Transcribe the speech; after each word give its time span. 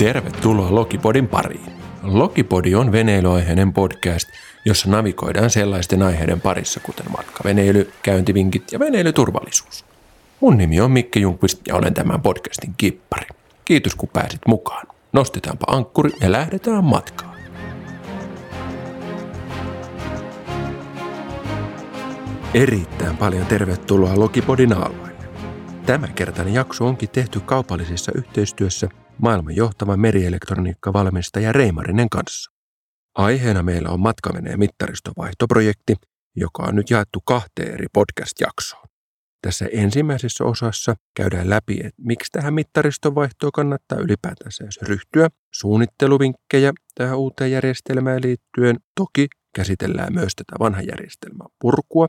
Tervetuloa 0.00 0.74
Lokipodin 0.74 1.28
pariin. 1.28 1.72
Lokipodi 2.02 2.74
on 2.74 2.92
veneilyaiheinen 2.92 3.72
podcast, 3.72 4.28
jossa 4.64 4.90
navigoidaan 4.90 5.50
sellaisten 5.50 6.02
aiheiden 6.02 6.40
parissa, 6.40 6.80
kuten 6.80 7.06
matkaveneily, 7.16 7.92
käyntivinkit 8.02 8.72
ja 8.72 8.78
veneilyturvallisuus. 8.78 9.84
Mun 10.40 10.58
nimi 10.58 10.80
on 10.80 10.90
Mikke 10.90 11.20
Junkvist 11.20 11.68
ja 11.68 11.76
olen 11.76 11.94
tämän 11.94 12.22
podcastin 12.22 12.74
kippari. 12.76 13.26
Kiitos 13.64 13.94
kun 13.94 14.08
pääsit 14.12 14.40
mukaan. 14.46 14.86
Nostetaanpa 15.12 15.64
ankkuri 15.68 16.10
ja 16.20 16.32
lähdetään 16.32 16.84
matkaan. 16.84 17.36
Erittäin 22.54 23.16
paljon 23.16 23.46
tervetuloa 23.46 24.18
Lokipodin 24.18 24.72
alueelle. 24.72 25.24
Tämänkertainen 25.86 26.54
jakso 26.54 26.86
onkin 26.86 27.08
tehty 27.08 27.40
kaupallisessa 27.40 28.12
yhteistyössä 28.14 28.88
maailman 29.22 29.56
johtava 29.56 29.96
merielektroniikkavalmistaja 29.96 31.52
Reimarinen 31.52 32.08
kanssa. 32.08 32.50
Aiheena 33.14 33.62
meillä 33.62 33.88
on 33.88 34.00
matkaveneen 34.00 34.58
mittaristovaihtoprojekti, 34.58 35.94
joka 36.36 36.62
on 36.62 36.76
nyt 36.76 36.90
jaettu 36.90 37.20
kahteen 37.24 37.74
eri 37.74 37.86
podcast-jaksoon. 37.92 38.86
Tässä 39.42 39.66
ensimmäisessä 39.72 40.44
osassa 40.44 40.94
käydään 41.16 41.50
läpi, 41.50 41.74
että 41.74 42.02
miksi 42.02 42.32
tähän 42.32 42.54
mittaristovaihtoon 42.54 43.52
kannattaa 43.52 43.98
ylipäätänsä 43.98 44.64
ryhtyä, 44.82 45.28
suunnitteluvinkkejä 45.54 46.72
tähän 46.94 47.18
uuteen 47.18 47.50
järjestelmään 47.50 48.20
liittyen. 48.22 48.76
Toki 48.94 49.28
käsitellään 49.54 50.14
myös 50.14 50.32
tätä 50.36 50.56
vanhan 50.58 50.86
järjestelmän 50.86 51.48
purkua 51.60 52.06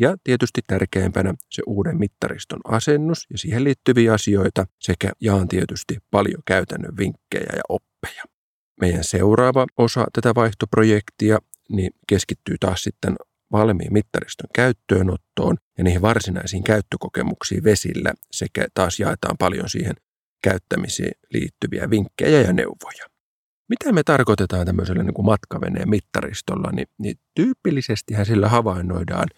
ja 0.00 0.16
tietysti 0.24 0.60
tärkeimpänä 0.66 1.34
se 1.50 1.62
uuden 1.66 1.98
mittariston 1.98 2.60
asennus 2.64 3.26
ja 3.30 3.38
siihen 3.38 3.64
liittyviä 3.64 4.14
asioita 4.14 4.66
sekä 4.78 5.12
jaan 5.20 5.48
tietysti 5.48 5.98
paljon 6.10 6.42
käytännön 6.46 6.96
vinkkejä 6.96 7.52
ja 7.56 7.62
oppeja. 7.68 8.24
Meidän 8.80 9.04
seuraava 9.04 9.66
osa 9.76 10.06
tätä 10.12 10.34
vaihtoprojektia 10.34 11.38
niin 11.68 11.90
keskittyy 12.08 12.56
taas 12.60 12.82
sitten 12.82 13.16
valmiin 13.52 13.92
mittariston 13.92 14.50
käyttöönottoon 14.54 15.56
ja 15.78 15.84
niihin 15.84 16.02
varsinaisiin 16.02 16.64
käyttökokemuksiin 16.64 17.64
vesillä 17.64 18.14
sekä 18.30 18.66
taas 18.74 19.00
jaetaan 19.00 19.36
paljon 19.38 19.68
siihen 19.68 19.94
käyttämiseen 20.42 21.12
liittyviä 21.32 21.90
vinkkejä 21.90 22.40
ja 22.40 22.52
neuvoja. 22.52 23.06
Mitä 23.68 23.92
me 23.92 24.02
tarkoitetaan 24.02 24.66
tämmöisellä 24.66 25.02
niin 25.02 25.14
kuin 25.14 25.26
matkaveneen 25.26 25.90
mittaristolla, 25.90 26.70
niin, 26.72 26.86
niin 26.98 27.16
tyypillisestihän 27.34 28.26
sillä 28.26 28.48
havainnoidaan 28.48 29.28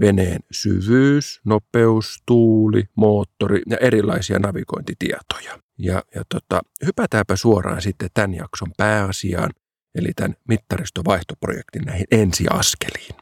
veneen 0.00 0.40
syvyys, 0.50 1.40
nopeus, 1.44 2.22
tuuli, 2.26 2.84
moottori 2.94 3.62
ja 3.70 3.76
erilaisia 3.76 4.38
navigointitietoja. 4.38 5.58
Ja, 5.78 6.02
ja 6.14 6.22
tota, 6.28 6.60
hypätäänpä 6.86 7.36
suoraan 7.36 7.82
sitten 7.82 8.08
tämän 8.14 8.34
jakson 8.34 8.72
pääasiaan, 8.76 9.50
eli 9.94 10.12
tämän 10.16 10.34
mittaristovaihtoprojektin 10.48 11.82
näihin 11.82 12.06
ensiaskeliin. 12.10 13.14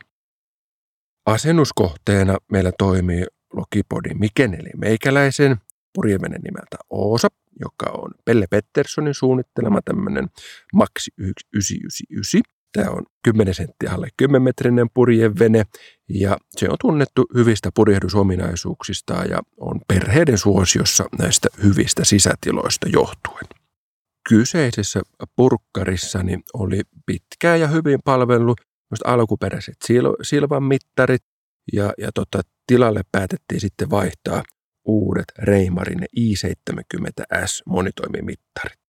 Asennuskohteena 1.26 2.36
meillä 2.52 2.72
toimii 2.78 3.26
Lokipodin 3.52 4.18
Miken 4.18 4.54
eli 4.54 4.70
meikäläisen 4.76 5.56
purjevenen 5.94 6.40
nimeltä 6.40 6.76
Oosa, 6.90 7.28
joka 7.60 7.90
on 7.98 8.10
Pelle 8.24 8.46
Petterssonin 8.50 9.14
suunnittelema 9.14 9.80
tämmöinen 9.82 10.28
Maxi 10.74 11.10
999. 11.18 12.55
Tämä 12.72 12.90
on 12.90 13.02
10 13.24 13.54
senttiä 13.54 13.92
alle 13.92 14.08
10 14.16 14.42
metrinen 14.42 14.86
purjevene 14.94 15.66
ja 16.08 16.36
se 16.56 16.68
on 16.70 16.76
tunnettu 16.80 17.26
hyvistä 17.34 17.70
purjehdusominaisuuksistaan 17.74 19.30
ja 19.30 19.38
on 19.56 19.80
perheiden 19.88 20.38
suosiossa 20.38 21.04
näistä 21.18 21.48
hyvistä 21.62 22.04
sisätiloista 22.04 22.88
johtuen. 22.88 23.46
Kyseisessä 24.28 25.02
purkkarissani 25.36 26.38
oli 26.54 26.82
pitkää 27.06 27.56
ja 27.56 27.68
hyvin 27.68 27.98
palvelu 28.04 28.54
alkuperäiset 29.04 29.76
silvan 30.22 30.62
mittarit 30.62 31.22
ja, 31.72 31.92
ja 31.98 32.12
tota, 32.14 32.40
tilalle 32.66 33.02
päätettiin 33.12 33.60
sitten 33.60 33.90
vaihtaa 33.90 34.42
uudet 34.84 35.32
Reimarin 35.38 36.06
i70S 36.20 37.62
monitoimimittarit 37.66 38.85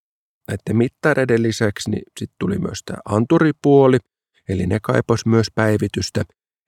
näiden 0.47 0.77
mittareiden 0.77 1.43
lisäksi 1.43 1.89
niin 1.89 2.03
sitten 2.19 2.35
tuli 2.39 2.59
myös 2.59 2.83
tämä 2.85 2.97
anturipuoli, 3.05 3.97
eli 4.49 4.67
ne 4.67 4.79
kaipas 4.81 5.25
myös 5.25 5.47
päivitystä, 5.55 6.23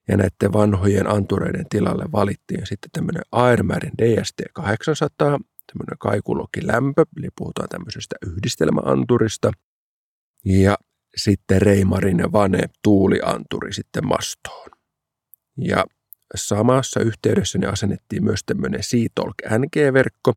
ja 0.07 0.17
näiden 0.17 0.53
vanhojen 0.53 1.09
antureiden 1.09 1.65
tilalle 1.69 2.05
valittiin 2.11 2.65
sitten 2.65 2.91
tämmöinen 2.91 3.23
Airmarin 3.31 3.91
DST 3.97 4.41
800, 4.53 5.27
tämmöinen 5.27 5.97
kaikuloki 5.99 6.67
lämpö, 6.67 7.05
eli 7.17 7.27
puhutaan 7.37 7.69
tämmöisestä 7.69 8.15
yhdistelmäanturista, 8.25 9.51
ja 10.45 10.77
sitten 11.15 11.61
Reimarin 11.61 12.31
Vane 12.31 12.63
tuulianturi 12.83 13.73
sitten 13.73 14.07
mastoon. 14.07 14.69
Ja 15.57 15.85
samassa 16.35 16.99
yhteydessä 16.99 17.57
ne 17.57 17.67
asennettiin 17.67 18.23
myös 18.23 18.39
tämmöinen 18.45 18.83
Seatalk 18.83 19.35
NG-verkko, 19.49 20.33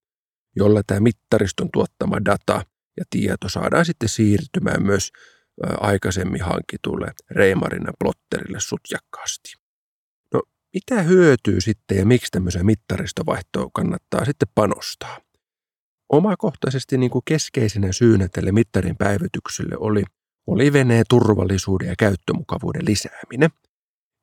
jolla 0.56 0.82
tämä 0.86 1.00
mittariston 1.00 1.68
tuottama 1.72 2.24
data 2.24 2.62
ja 2.96 3.04
tieto 3.10 3.48
saadaan 3.48 3.84
sitten 3.84 4.08
siirtymään 4.08 4.82
myös 4.82 5.12
aikaisemmin 5.80 6.42
hankitulle 6.42 7.12
Reimarina 7.30 7.92
plotterille 7.98 8.60
sutjakkaasti. 8.60 9.52
No 10.34 10.42
mitä 10.74 11.02
hyötyy 11.02 11.60
sitten 11.60 11.98
ja 11.98 12.06
miksi 12.06 12.30
tämmöiseen 12.30 12.66
mittaristovaihtoon 12.66 13.72
kannattaa 13.72 14.24
sitten 14.24 14.48
panostaa? 14.54 15.18
Omakohtaisesti 16.08 16.98
niin 16.98 17.10
kuin 17.10 17.22
keskeisenä 17.24 17.92
syynä 17.92 18.28
tälle 18.28 18.52
mittarin 18.52 18.96
päivitykselle 18.96 19.76
oli, 19.78 20.02
oli 20.46 20.72
veneen 20.72 21.04
turvallisuuden 21.08 21.88
ja 21.88 21.94
käyttömukavuuden 21.98 22.84
lisääminen. 22.84 23.50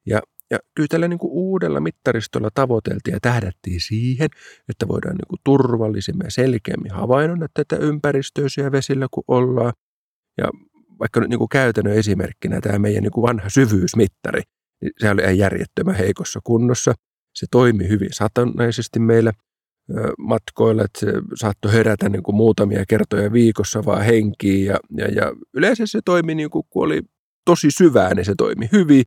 Ja 0.05 0.21
ja 0.51 0.59
kyllä 0.75 0.87
tällä 0.87 1.07
niin 1.07 1.19
kuin 1.19 1.31
uudella 1.31 1.79
mittaristolla 1.79 2.49
tavoiteltiin 2.53 3.13
ja 3.13 3.19
tähdättiin 3.21 3.81
siihen, 3.81 4.29
että 4.69 4.87
voidaan 4.87 5.15
niin 5.15 5.27
kuin 5.29 5.39
turvallisemmin 5.43 6.25
ja 6.25 6.31
selkeämmin 6.31 6.91
havainnoida 6.91 7.47
tätä 7.53 7.75
ympäristöä 7.75 8.49
siellä 8.49 8.71
vesillä, 8.71 9.07
kun 9.11 9.23
ollaan. 9.27 9.73
Ja 10.37 10.49
vaikka 10.99 11.19
nyt 11.19 11.29
niin 11.29 11.37
kuin 11.37 11.49
käytännön 11.49 11.93
esimerkkinä 11.93 12.61
tämä 12.61 12.79
meidän 12.79 13.03
niin 13.03 13.11
kuin 13.11 13.21
vanha 13.21 13.49
syvyysmittari, 13.49 14.41
niin 14.81 14.91
se 14.97 15.09
oli 15.09 15.37
järjettömän 15.37 15.95
heikossa 15.95 16.39
kunnossa. 16.43 16.93
Se 17.35 17.45
toimi 17.51 17.87
hyvin 17.87 18.09
satunnaisesti 18.11 18.99
meillä 18.99 19.31
matkoilla, 20.17 20.83
että 20.83 20.99
se 20.99 21.13
saattoi 21.35 21.73
herätä 21.73 22.09
niin 22.09 22.23
kuin 22.23 22.35
muutamia 22.35 22.83
kertoja 22.87 23.31
viikossa 23.31 23.85
vaan 23.85 24.05
henkiin 24.05 24.65
ja, 24.65 24.79
ja, 24.97 25.07
ja 25.07 25.33
yleensä 25.53 25.85
se 25.85 25.99
toimi 26.05 26.35
niin 26.35 26.49
kuin, 26.49 26.63
kun 26.69 26.83
oli 26.83 27.01
tosi 27.45 27.71
syvää, 27.71 28.13
niin 28.13 28.25
se 28.25 28.33
toimi 28.37 28.69
hyvin 28.71 29.03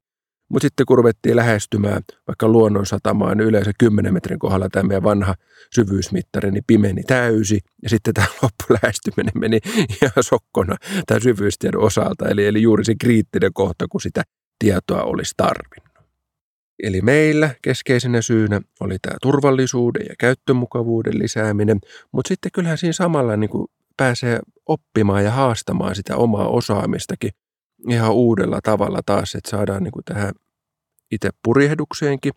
mutta 0.53 0.67
sitten 0.67 0.87
kun 0.87 0.99
ruvettiin 0.99 1.37
lähestymään 1.37 2.03
vaikka 2.27 2.49
luonnonsatamaan, 2.49 3.37
niin 3.37 3.49
yleensä 3.49 3.73
10 3.79 4.15
metrin 4.15 4.39
kohdalla 4.39 4.69
tämä 4.69 4.89
meidän 4.89 5.03
vanha 5.03 5.35
syvyysmittari 5.75 6.51
niin 6.51 6.65
pimeni 6.67 7.03
täysi. 7.03 7.61
Ja 7.83 7.89
sitten 7.89 8.15
tämä 8.15 8.27
loppulähestyminen 8.43 9.33
meni 9.35 9.61
ihan 10.03 10.25
sokkona 10.25 10.77
tämän 11.07 11.23
syvyystiedon 11.23 11.83
osalta. 11.83 12.29
Eli, 12.29 12.47
eli 12.47 12.63
juuri 12.63 12.85
se 12.85 12.95
kriittinen 13.01 13.53
kohta, 13.53 13.89
kun 13.89 14.01
sitä 14.01 14.23
tietoa 14.59 15.03
olisi 15.03 15.35
tarvinnut. 15.37 15.93
Eli 16.83 17.01
meillä 17.01 17.51
keskeisenä 17.63 18.23
syynä 18.23 18.61
oli 18.81 18.97
tämä 19.03 19.17
turvallisuuden 19.23 20.07
ja 20.09 20.15
käyttömukavuuden 20.19 21.19
lisääminen, 21.19 21.79
mutta 22.13 22.29
sitten 22.29 22.53
kyllähän 22.53 22.79
siinä 22.79 22.93
samalla 22.93 23.37
niin 23.37 23.51
kuin 23.51 23.69
pääsee 23.97 24.41
oppimaan 24.67 25.25
ja 25.25 25.31
haastamaan 25.31 25.95
sitä 25.95 26.17
omaa 26.17 26.49
osaamistakin 26.49 27.31
ihan 27.89 28.13
uudella 28.13 28.61
tavalla 28.63 29.01
taas, 29.07 29.35
että 29.35 29.51
saadaan 29.51 29.83
niin 29.83 29.93
kuin 29.93 30.05
tähän 30.05 30.33
itse 31.13 31.31
purjehdukseenkin 31.45 32.33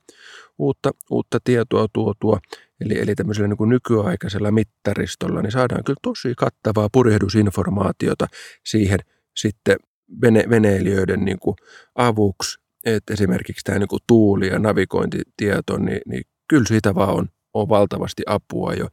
uutta, 0.57 0.91
uutta 1.09 1.39
tietoa 1.43 1.87
tuotua. 1.93 2.39
Eli, 2.81 2.99
eli 2.99 3.16
tämmöisellä 3.16 3.47
niin 3.47 3.57
kuin 3.57 3.69
nykyaikaisella 3.69 4.51
mittaristolla 4.51 5.41
niin 5.41 5.51
saadaan 5.51 5.83
kyllä 5.83 5.99
tosi 6.01 6.33
kattavaa 6.37 6.89
purjehdusinformaatiota 6.91 8.27
siihen 8.66 8.99
sitten 9.35 9.77
vene, 10.22 10.43
veneilijöiden 10.49 11.25
niin 11.25 11.39
kuin 11.39 11.55
avuksi. 11.95 12.59
Että 12.85 13.13
esimerkiksi 13.13 13.63
tämä 13.63 13.79
niin 13.79 13.87
kuin 13.87 14.01
tuuli- 14.07 14.47
ja 14.47 14.59
navigointitieto, 14.59 15.78
niin, 15.78 16.01
niin 16.05 16.23
kyllä 16.47 16.66
siitä 16.67 16.95
vaan 16.95 17.16
on, 17.16 17.29
on 17.53 17.69
valtavasti 17.69 18.23
apua 18.25 18.73
jo 18.73 18.87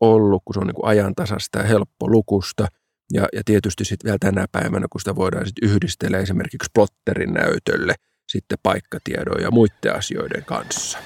ollut, 0.00 0.42
kun 0.44 0.54
se 0.54 0.60
on 0.60 0.66
niin 0.66 0.76
ajantasasta 0.82 1.58
ja 1.58 1.64
helppo 1.64 2.10
lukusta– 2.10 2.66
ja, 3.12 3.28
ja 3.32 3.42
tietysti 3.44 3.84
sitten 3.84 4.08
vielä 4.08 4.18
tänä 4.20 4.46
päivänä, 4.52 4.86
kun 4.90 5.00
sitä 5.00 5.16
voidaan 5.16 5.46
sitten 5.46 5.68
yhdistellä 5.68 6.18
esimerkiksi 6.18 6.70
plotterin 6.74 7.32
näytölle 7.32 7.94
sitten 8.26 8.58
paikkatiedon 8.62 9.42
ja 9.42 9.50
muiden 9.50 9.96
asioiden 9.96 10.44
kanssa. 10.44 10.98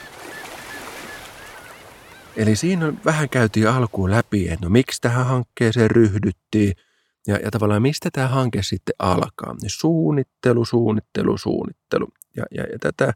Eli 2.36 2.56
siinä 2.56 2.92
vähän 3.04 3.28
käytiin 3.28 3.68
alkuun 3.68 4.10
läpi, 4.10 4.48
että 4.48 4.66
no 4.66 4.70
miksi 4.70 5.00
tähän 5.00 5.26
hankkeeseen 5.26 5.90
ryhdyttiin 5.90 6.74
ja, 7.26 7.36
ja 7.36 7.50
tavallaan 7.50 7.82
mistä 7.82 8.08
tämä 8.12 8.28
hanke 8.28 8.62
sitten 8.62 8.94
alkaa. 8.98 9.54
Niin 9.62 9.70
suunnittelu, 9.70 10.64
suunnittelu, 10.64 11.38
suunnittelu. 11.38 12.08
Ja, 12.36 12.44
ja, 12.50 12.62
ja 12.62 12.78
tätä 12.80 13.12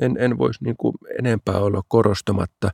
en, 0.00 0.16
en 0.18 0.38
voisi 0.38 0.64
niin 0.64 0.76
kuin 0.76 0.94
enempää 1.18 1.58
olla 1.58 1.82
korostamatta, 1.88 2.70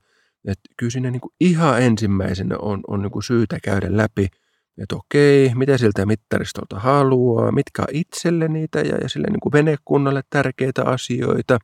että 0.48 0.68
kyllä 0.76 0.90
siinä 0.90 1.10
niin 1.10 1.20
kuin 1.20 1.34
ihan 1.40 1.82
ensimmäisenä 1.82 2.56
on, 2.58 2.80
on 2.88 3.02
niin 3.02 3.12
kuin 3.12 3.22
syytä 3.22 3.58
käydä 3.62 3.96
läpi– 3.96 4.28
että 4.82 4.96
okei, 4.96 5.54
mitä 5.54 5.78
siltä 5.78 6.06
mittaristolta 6.06 6.78
haluaa, 6.78 7.52
mitkä 7.52 7.82
on 7.82 7.88
itselle 7.92 8.48
niitä 8.48 8.80
ja, 8.80 8.96
ja 8.96 9.08
sille 9.08 9.26
niin 9.30 9.40
kuin 9.40 9.52
venekunnalle 9.52 10.22
tärkeitä 10.30 10.84
asioita. 10.84 11.58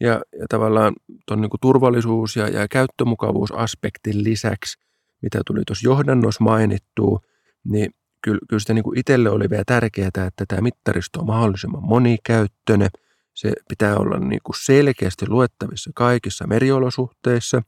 Ja, 0.00 0.20
ja 0.38 0.46
tavallaan 0.48 0.92
tuon 1.26 1.40
niin 1.40 1.50
turvallisuus- 1.60 2.36
ja, 2.36 2.48
ja 2.48 2.68
käyttömukavuusaspektin 2.68 4.24
lisäksi, 4.24 4.78
mitä 5.22 5.40
tuli 5.46 5.62
tuossa 5.66 5.88
johdannossa 5.88 6.44
mainittua, 6.44 7.20
niin 7.64 7.90
kyllä, 8.22 8.38
kyllä 8.48 8.60
sitä 8.60 8.74
niin 8.74 8.84
kuin 8.84 8.98
itselle 8.98 9.30
oli 9.30 9.50
vielä 9.50 9.64
tärkeää, 9.66 10.08
että 10.08 10.44
tämä 10.48 10.60
mittaristo 10.60 11.20
on 11.20 11.26
mahdollisimman 11.26 11.82
monikäyttöinen. 11.82 12.90
Se 13.34 13.52
pitää 13.68 13.96
olla 13.96 14.18
niin 14.18 14.40
kuin 14.44 14.56
selkeästi 14.64 15.28
luettavissa 15.28 15.90
kaikissa 15.94 16.46
meriolosuhteissa, 16.46 17.62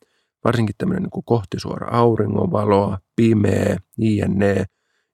varsinkin 0.46 0.74
tämmöinen 0.78 1.02
niin 1.02 1.24
kohtisuora 1.24 1.88
auringonvaloa, 1.90 2.98
pimeä, 3.16 3.76
jne. 3.98 4.64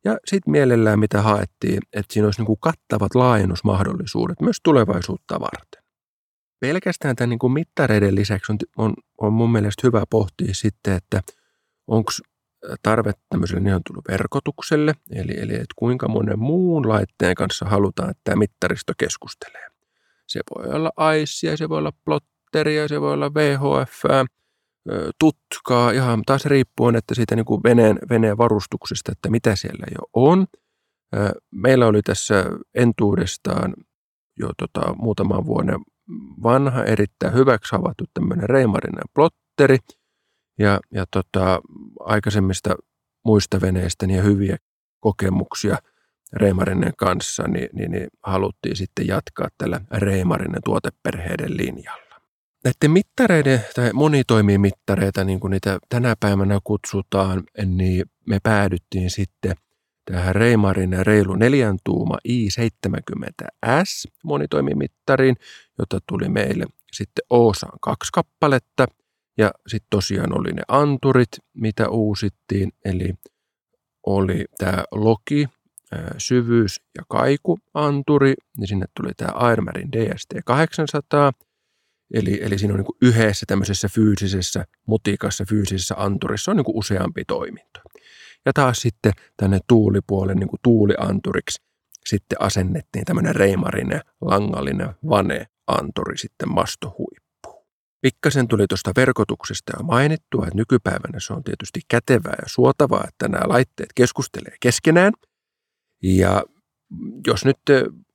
Ja 0.05 0.17
sitten 0.25 0.51
mielellään 0.51 0.99
mitä 0.99 1.23
haettiin, 1.23 1.79
että 1.93 2.13
siinä 2.13 2.27
olisi 2.27 2.41
niin 2.41 2.47
kuin 2.47 2.61
kattavat 2.61 3.15
laajennusmahdollisuudet 3.15 4.41
myös 4.41 4.57
tulevaisuutta 4.65 5.41
varten. 5.41 5.83
Pelkästään 6.61 7.17
tämän 7.17 7.29
niin 7.31 7.39
kuin 7.39 7.53
mittareiden 7.53 8.15
lisäksi 8.15 8.53
on, 8.53 8.59
on, 8.77 8.95
on 9.21 9.33
mun 9.33 9.53
mielestä 9.53 9.81
hyvä 9.87 10.05
pohtia 10.11 10.55
sitten, 10.55 10.95
että 10.95 11.21
onko 11.87 12.11
tarve 12.83 13.13
tämmöiselle 13.29 13.61
niin 13.61 13.73
sanotulle 13.73 14.03
verkotukselle, 14.09 14.95
eli, 15.11 15.41
eli 15.41 15.55
että 15.55 15.75
kuinka 15.77 16.09
monen 16.09 16.39
muun 16.39 16.89
laitteen 16.89 17.35
kanssa 17.35 17.67
halutaan, 17.67 18.11
että 18.11 18.21
tämä 18.25 18.37
mittaristo 18.37 18.93
keskustelee. 18.99 19.69
Se 20.27 20.41
voi 20.57 20.75
olla 20.75 20.93
AISia, 20.97 21.57
se 21.57 21.69
voi 21.69 21.79
olla 21.79 21.93
plotteria, 22.05 22.89
se 22.89 23.01
voi 23.01 23.13
olla 23.13 23.35
VHF, 23.35 24.03
tutkaa, 25.19 25.91
ihan 25.91 26.23
taas 26.27 26.47
riippuen, 26.47 26.97
että 26.97 27.15
siitä 27.15 27.37
niin 27.37 27.45
kuin 27.45 27.63
veneen, 27.63 27.99
veneen 28.11 28.39
varustuksesta, 28.39 29.13
että 29.13 29.31
mitä 29.31 29.57
siellä 29.57 29.87
jo 29.91 30.09
on. 30.13 30.47
Meillä 31.51 31.87
oli 31.87 32.03
tässä 32.03 32.45
entuudestaan 32.75 33.75
jo 34.39 34.51
tota, 34.59 34.95
muutaman 34.95 35.47
vuoden 35.47 35.81
vanha, 36.43 36.85
erittäin 36.85 37.35
hyväksi 37.35 37.77
havaittu 37.77 38.05
tämmöinen 38.15 38.49
reimarinen 38.49 39.05
plotteri– 39.15 39.79
ja, 40.59 40.81
ja 40.91 41.05
tota, 41.11 41.61
aikaisemmista 42.01 42.77
muista 43.25 43.61
veneistä 43.61 44.07
ja 44.07 44.23
hyviä 44.23 44.57
kokemuksia 45.01 45.77
Reimarinen 46.33 46.93
kanssa, 46.97 47.49
niin, 47.49 47.69
niin, 47.73 47.91
niin 47.91 48.09
haluttiin 48.23 48.77
sitten 48.77 49.07
jatkaa 49.07 49.49
tällä 49.59 49.81
Reimarinen 49.91 50.63
tuoteperheiden 50.65 51.57
linjalla. 51.57 52.12
Näiden 52.65 52.91
mittareiden 52.91 53.65
tai 53.75 53.91
monitoimimittareita, 53.93 55.25
niin 55.25 55.41
kuin 55.41 55.51
niitä 55.51 55.79
tänä 55.89 56.17
päivänä 56.21 56.59
kutsutaan, 56.65 57.43
niin 57.67 58.05
me 58.27 58.39
päädyttiin 58.43 59.11
sitten 59.11 59.55
tähän 60.05 60.35
Reimarinen 60.35 61.07
reilu 61.07 61.35
neljän 61.35 61.79
tuuma 61.85 62.17
i70S 62.29 64.11
monitoimimittariin, 64.25 65.37
jota 65.79 65.99
tuli 66.09 66.29
meille 66.29 66.67
sitten 66.93 67.25
Oosaan 67.31 67.79
kaksi 67.81 68.13
kappaletta– 68.13 68.87
ja 69.39 69.51
sitten 69.67 69.87
tosiaan 69.91 70.39
oli 70.39 70.53
ne 70.53 70.63
anturit, 70.69 71.29
mitä 71.55 71.89
uusittiin, 71.89 72.73
eli 72.85 73.15
oli 74.07 74.45
tämä 74.59 74.85
Loki, 74.93 75.49
syvyys- 76.19 76.81
ja 76.99 77.05
kaikuanturi, 77.09 78.35
niin 78.59 78.69
sinne 78.69 78.87
tuli 78.97 79.11
tämä 79.17 79.33
Airmarin 79.35 79.93
DST 79.93 80.29
800, 80.45 81.33
eli, 82.13 82.41
eli 82.43 82.59
siinä 82.59 82.75
on 82.75 82.81
niin 82.81 83.11
yhdessä 83.15 83.47
tämmöisessä 83.47 83.89
fyysisessä 83.89 84.65
mutikassa, 84.87 85.45
fyysisessä 85.49 85.95
anturissa 85.99 86.51
on 86.51 86.57
niin 86.57 86.65
useampi 86.69 87.25
toiminto. 87.25 87.81
Ja 88.47 88.53
taas 88.53 88.79
sitten 88.79 89.13
tänne 89.37 89.59
tuulipuolen 89.69 90.37
niin 90.37 90.49
tuulianturiksi 90.63 91.63
sitten 92.07 92.43
asennettiin 92.43 93.05
tämmöinen 93.05 93.37
reimarinen, 93.37 94.01
langallinen 94.21 94.89
vane-anturi 95.09 96.19
sitten 96.19 96.49
mastohui. 96.49 97.15
Pikkasen 98.01 98.49
tuli 98.49 98.67
tuosta 98.67 98.93
verkotuksesta 98.97 99.73
jo 99.79 99.83
mainittua, 99.83 100.45
että 100.47 100.57
nykypäivänä 100.57 101.21
se 101.21 101.33
on 101.33 101.45
tietysti 101.45 101.81
kätevää 101.89 102.37
ja 102.43 102.49
suotavaa, 102.49 103.05
että 103.09 103.29
nämä 103.29 103.49
laitteet 103.49 103.89
keskustelee 103.95 104.57
keskenään. 104.61 105.13
Ja 106.03 106.43
jos 107.27 107.45
nyt 107.45 107.59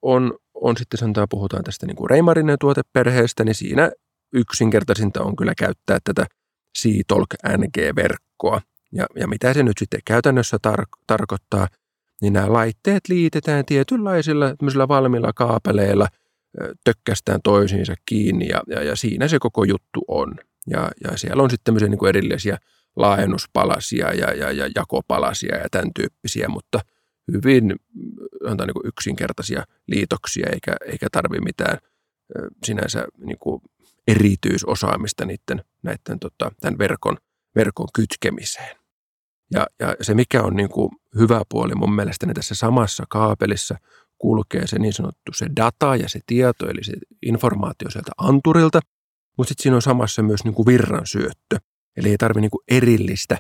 on, 0.02 0.34
on 0.62 0.78
sitten 0.78 0.98
sanotaan, 0.98 1.28
puhutaan 1.30 1.64
tästä 1.64 1.86
niin 1.86 1.96
kuin 1.96 2.10
Reimarinen 2.10 2.58
tuoteperheestä, 2.60 3.44
niin 3.44 3.56
siinä 3.56 3.92
yksinkertaisinta 4.34 5.24
on 5.24 5.36
kyllä 5.36 5.54
käyttää 5.58 5.98
tätä 6.04 6.26
Seatalk 6.78 7.30
NG-verkkoa. 7.58 8.62
Ja, 8.92 9.06
ja 9.16 9.28
mitä 9.28 9.54
se 9.54 9.64
nyt 9.64 9.78
sitten 9.78 10.00
käytännössä 10.06 10.58
tar- 10.68 11.04
tarkoittaa, 11.08 11.68
niin 12.22 12.34
nämä 12.34 12.54
laitteet 12.54 13.02
liitetään 13.10 13.66
tietynlaisilla 13.66 14.88
valmiilla 14.88 15.34
kaapeleilla– 15.34 16.08
tökkästään 16.84 17.40
toisiinsa 17.44 17.94
kiinni 18.06 18.48
ja, 18.48 18.62
ja, 18.68 18.84
ja 18.84 18.96
siinä 18.96 19.28
se 19.28 19.40
koko 19.40 19.64
juttu 19.64 20.06
on. 20.08 20.36
Ja, 20.68 20.92
ja 21.04 21.18
siellä 21.18 21.44
on 21.44 21.50
sitten 21.50 21.64
tämmöisiä 21.64 21.90
niin 21.90 21.98
kuin 22.00 22.10
erillisiä 22.10 22.58
laajennuspalasia 22.96 24.14
ja, 24.14 24.34
ja, 24.34 24.52
ja 24.52 24.70
jakopalasia 24.76 25.58
ja 25.58 25.68
tämän 25.72 25.94
tyyppisiä, 25.94 26.48
mutta 26.48 26.80
hyvin 27.34 27.76
on 28.44 28.58
niin 28.58 28.86
yksinkertaisia 28.88 29.64
liitoksia 29.88 30.48
eikä, 30.54 30.76
eikä 30.86 31.08
tarvitse 31.12 31.44
mitään 31.44 31.78
sinänsä 32.66 33.08
niin 33.18 33.38
kuin 33.40 33.62
erityisosaamista 34.08 35.26
niiden, 35.26 35.66
näiden 35.84 36.20
tota, 36.20 36.52
tämän 36.62 36.78
verkon, 36.78 37.18
verkon 37.56 37.88
kytkemiseen. 37.94 38.78
Ja, 39.54 39.68
ja 39.80 39.96
se, 40.02 40.14
mikä 40.14 40.44
on 40.44 40.56
niin 40.56 40.70
kuin 40.70 40.90
hyvä 41.16 41.42
puoli 41.50 41.76
mun 41.76 41.96
mielestäni 41.96 42.34
tässä 42.34 42.56
samassa 42.56 43.04
kaapelissa, 43.10 43.76
kulkee 44.18 44.68
se 44.68 44.80
niin 44.80 44.94
sanottu 44.94 45.34
se 45.36 45.46
data 45.56 45.96
ja 45.96 46.10
se 46.10 46.20
tieto, 46.26 46.70
eli 46.70 46.84
se 46.84 46.94
informaatio 47.22 47.90
sieltä 47.90 48.12
anturilta, 48.18 48.80
mutta 49.38 49.50
sitten 49.50 49.64
siinä 49.64 49.76
on 49.76 49.82
samassa 49.82 50.22
myös 50.22 50.44
niin 50.44 50.54
kuin 50.54 50.66
virran 50.66 51.08
syöttö. 51.08 51.58
Eli 51.98 52.10
ei 52.10 52.18
tarvitse 52.18 52.42
niin 52.42 52.78
erillistä 52.82 53.38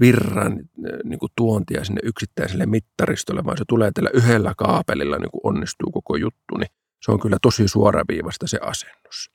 virran 0.00 0.52
äh, 0.52 0.98
niin 1.04 1.18
kuin 1.18 1.32
tuontia 1.36 1.84
sinne 1.84 2.00
yksittäiselle 2.04 2.66
mittaristolle, 2.66 3.44
vaan 3.44 3.58
se 3.58 3.64
tulee 3.68 3.90
tällä 3.94 4.10
yhdellä 4.14 4.54
kaapelilla 4.56 5.18
niin 5.18 5.30
kuin 5.30 5.40
onnistuu 5.44 5.90
koko 5.90 6.16
juttu, 6.16 6.56
niin 6.58 6.70
se 7.04 7.12
on 7.12 7.20
kyllä 7.20 7.36
tosi 7.42 7.68
suoraviivasta 7.68 8.46
se 8.46 8.58
asennus. 8.62 9.30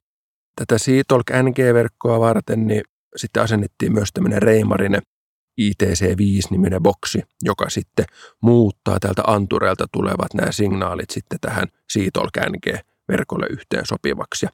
Tätä 0.56 0.78
Seatalk 0.78 1.26
NG-verkkoa 1.30 2.20
varten 2.20 2.68
niin 2.68 2.82
sitten 3.16 3.44
asennettiin 3.44 3.94
myös 3.94 4.10
tämmöinen 4.14 4.42
reimarinen 4.42 5.02
ITC5-niminen 5.62 6.84
boksi, 6.84 7.22
joka 7.42 7.70
sitten 7.70 8.06
muuttaa 8.42 9.00
tältä 9.00 9.24
antureelta 9.28 9.86
tulevat 9.92 10.34
nämä 10.34 10.52
signaalit 10.52 11.10
sitten 11.10 11.40
tähän 11.42 11.68
Seatol-verkolle 11.94 13.48
yhteen 13.50 13.86
sopivaksi. 13.86 14.46
Ja 14.46 14.50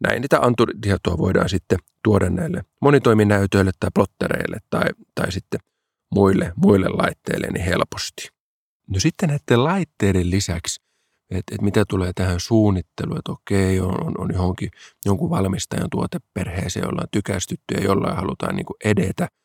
näin 0.00 0.22
niitä 0.22 0.40
anturitietoa 0.40 1.18
voidaan 1.18 1.48
sitten 1.48 1.78
tuoda 2.04 2.30
näille 2.30 2.64
monitoiminäytöille 2.80 3.70
tai 3.80 3.90
plottereille 3.94 4.58
tai, 4.70 4.90
tai 5.14 5.32
sitten 5.32 5.60
muille, 6.14 6.52
muille 6.56 6.88
laitteille 6.88 7.46
niin 7.46 7.64
helposti. 7.64 8.28
No 8.90 9.00
sitten 9.00 9.28
näiden 9.28 9.64
laitteiden 9.64 10.30
lisäksi, 10.30 10.80
että 11.30 11.54
et 11.54 11.62
mitä 11.62 11.84
tulee 11.88 12.12
tähän 12.14 12.40
suunnitteluun, 12.40 13.18
että 13.18 13.32
okei, 13.32 13.80
on, 13.80 14.06
on, 14.06 14.14
on 14.18 14.30
johonkin 14.32 14.70
jonkun 15.04 15.30
valmistajan 15.30 15.90
tuoteperheeseen, 15.90 16.88
ollaan 16.88 17.08
tykästytty 17.10 17.74
ja 17.74 17.80
jollain 17.80 18.16
halutaan 18.16 18.56
niin 18.56 18.66
kuin 18.66 18.76
edetä– 18.84 19.28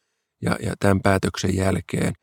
ja, 0.41 0.57
ja 0.61 0.75
tämän 0.79 1.01
päätöksen 1.01 1.55
jälkeen, 1.55 2.13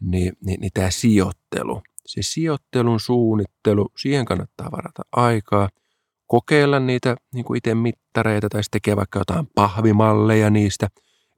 niin, 0.00 0.32
niin, 0.44 0.60
niin 0.60 0.70
tämä 0.74 0.90
sijoittelu, 0.90 1.82
se 2.06 2.22
sijoittelun 2.22 3.00
suunnittelu, 3.00 3.88
siihen 3.98 4.24
kannattaa 4.24 4.70
varata 4.72 5.02
aikaa, 5.12 5.68
kokeilla 6.28 6.80
niitä 6.80 7.16
niin 7.34 7.44
kuin 7.44 7.58
itse 7.58 7.74
mittareita 7.74 8.48
tai 8.48 8.64
sitten 8.64 8.80
tekee 8.80 8.96
vaikka 8.96 9.18
jotain 9.18 9.46
pahvimalleja 9.54 10.50
niistä 10.50 10.88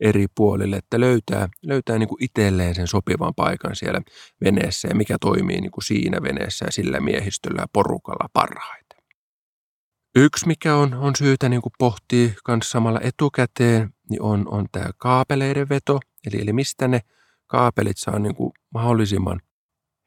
eri 0.01 0.27
puolille, 0.37 0.77
että 0.77 1.01
löytää, 1.01 1.49
löytää 1.63 1.99
niin 1.99 2.09
kuin 2.09 2.25
itselleen 2.25 2.75
sen 2.75 2.87
sopivan 2.87 3.35
paikan 3.35 3.77
siellä 3.77 4.01
veneessä 4.45 4.89
ja 4.89 4.95
mikä 4.95 5.17
toimii 5.21 5.61
niin 5.61 5.71
kuin 5.71 5.85
siinä 5.85 6.23
veneessä 6.23 6.65
ja 6.65 6.73
sillä 6.73 7.01
miehistöllä 7.01 7.61
ja 7.63 7.67
porukalla 7.73 8.29
parhaiten. 8.33 9.01
Yksi, 10.17 10.47
mikä 10.47 10.75
on, 10.75 10.95
on 10.95 11.17
syytä 11.17 11.49
niin 11.49 11.63
kuin 11.63 11.73
pohtia 11.79 12.29
myös 12.49 12.71
samalla 12.71 13.01
etukäteen, 13.03 13.91
niin 14.11 14.23
on, 14.23 14.49
on 14.49 14.67
tämä 14.73 14.91
kaapeleiden 14.97 15.69
veto. 15.69 16.01
Eli, 16.27 16.43
eli 16.43 16.53
mistä 16.53 16.89
ne 16.89 17.01
kaapelit 17.47 17.97
saa 17.99 18.19
niin 18.19 18.35
kuin 18.35 18.53
mahdollisimman 18.75 19.41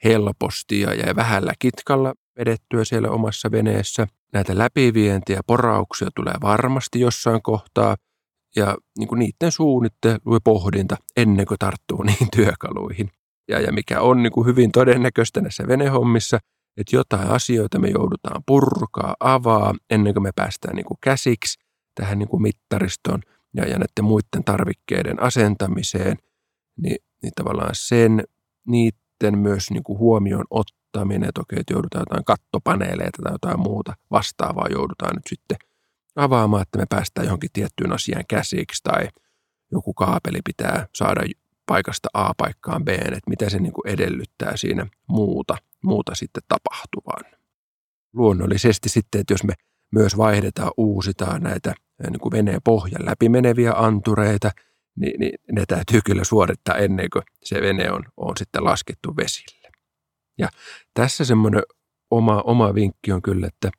helposti 0.03 0.79
ja, 0.79 0.93
ja 0.93 1.15
vähällä 1.15 1.53
kitkalla 1.59 2.13
vedettyä 2.39 2.85
siellä 2.85 3.09
omassa 3.09 3.51
veneessä. 3.51 4.07
Näitä 4.33 4.57
läpivientiä, 4.57 5.41
porauksia 5.47 6.07
tulee 6.15 6.33
varmasti 6.41 6.99
jossain 6.99 7.41
kohtaa 7.41 7.95
ja 8.55 8.77
niin 8.97 9.07
kuin 9.07 9.19
niiden 9.19 9.51
suunnittelu 9.51 10.33
ja 10.33 10.39
pohdinta 10.43 10.97
ennen 11.17 11.45
kuin 11.45 11.59
tarttuu 11.59 12.03
niihin 12.03 12.27
työkaluihin. 12.35 13.09
Ja, 13.47 13.59
ja 13.59 13.73
mikä 13.73 14.01
on 14.01 14.23
niin 14.23 14.33
kuin 14.33 14.47
hyvin 14.47 14.71
todennäköistä 14.71 15.41
näissä 15.41 15.67
venehommissa, 15.67 16.39
että 16.77 16.95
jotain 16.95 17.27
asioita 17.27 17.79
me 17.79 17.87
joudutaan 17.87 18.43
purkaa, 18.45 19.15
avaa 19.19 19.73
ennen 19.89 20.13
kuin 20.13 20.23
me 20.23 20.31
päästään 20.35 20.75
niin 20.75 20.85
kuin 20.85 20.97
käsiksi 21.01 21.59
tähän 21.95 22.19
niin 22.19 22.29
kuin 22.29 22.41
mittaristoon 22.41 23.21
ja, 23.53 23.63
ja 23.63 23.77
näiden 23.77 24.03
muiden 24.03 24.43
tarvikkeiden 24.45 25.21
asentamiseen, 25.23 26.17
niin, 26.77 26.97
niin 27.23 27.33
tavallaan 27.35 27.71
sen, 27.73 28.23
niiden 28.67 29.37
myös 29.37 29.71
niin 29.71 29.83
kuin 29.83 29.99
huomioon 29.99 30.45
ottaminen, 30.93 31.29
että 31.29 31.41
okei, 31.41 31.59
että 31.59 31.73
joudutaan 31.73 32.01
jotain 32.01 32.25
kattopaneeleita 32.25 33.21
tai 33.23 33.33
jotain 33.33 33.59
muuta 33.59 33.93
vastaavaa 34.11 34.67
joudutaan 34.71 35.15
nyt 35.15 35.27
sitten 35.27 35.57
avaamaan, 36.15 36.61
että 36.61 36.77
me 36.77 36.85
päästään 36.89 37.25
johonkin 37.25 37.49
tiettyyn 37.53 37.93
asiaan 37.93 38.23
käsiksi 38.29 38.83
tai 38.83 39.07
joku 39.71 39.93
kaapeli 39.93 40.39
pitää 40.43 40.87
saada 40.95 41.21
paikasta 41.65 42.09
A 42.13 42.33
paikkaan 42.37 42.85
B, 42.85 42.87
että 42.89 43.29
mitä 43.29 43.49
se 43.49 43.59
niin 43.59 43.73
kuin 43.73 43.87
edellyttää 43.87 44.57
siinä 44.57 44.87
muuta, 45.07 45.57
muuta 45.83 46.15
sitten 46.15 46.43
tapahtuvan. 46.47 47.39
Luonnollisesti 48.13 48.89
sitten, 48.89 49.21
että 49.21 49.33
jos 49.33 49.43
me 49.43 49.53
myös 49.91 50.17
vaihdetaan, 50.17 50.71
uusitaan 50.77 51.43
näitä 51.43 51.73
niin 52.09 52.19
kuin 52.19 52.31
veneen 52.31 52.61
pohjan 52.63 53.05
läpimeneviä 53.05 53.73
antureita, 53.75 54.51
niin, 54.95 55.19
niin 55.19 55.33
ne 55.51 55.63
täytyy 55.67 56.01
kyllä 56.05 56.23
suorittaa 56.23 56.75
ennen 56.75 57.09
kuin 57.13 57.23
se 57.43 57.61
vene 57.61 57.91
on, 57.91 58.03
on 58.17 58.33
sitten 58.37 58.63
laskettu 58.63 59.17
vesille. 59.17 59.62
Ja 60.37 60.49
tässä 60.93 61.25
semmoinen 61.25 61.63
oma, 62.11 62.41
oma 62.41 62.75
vinkki 62.75 63.11
on 63.11 63.21
kyllä, 63.21 63.47
että 63.47 63.71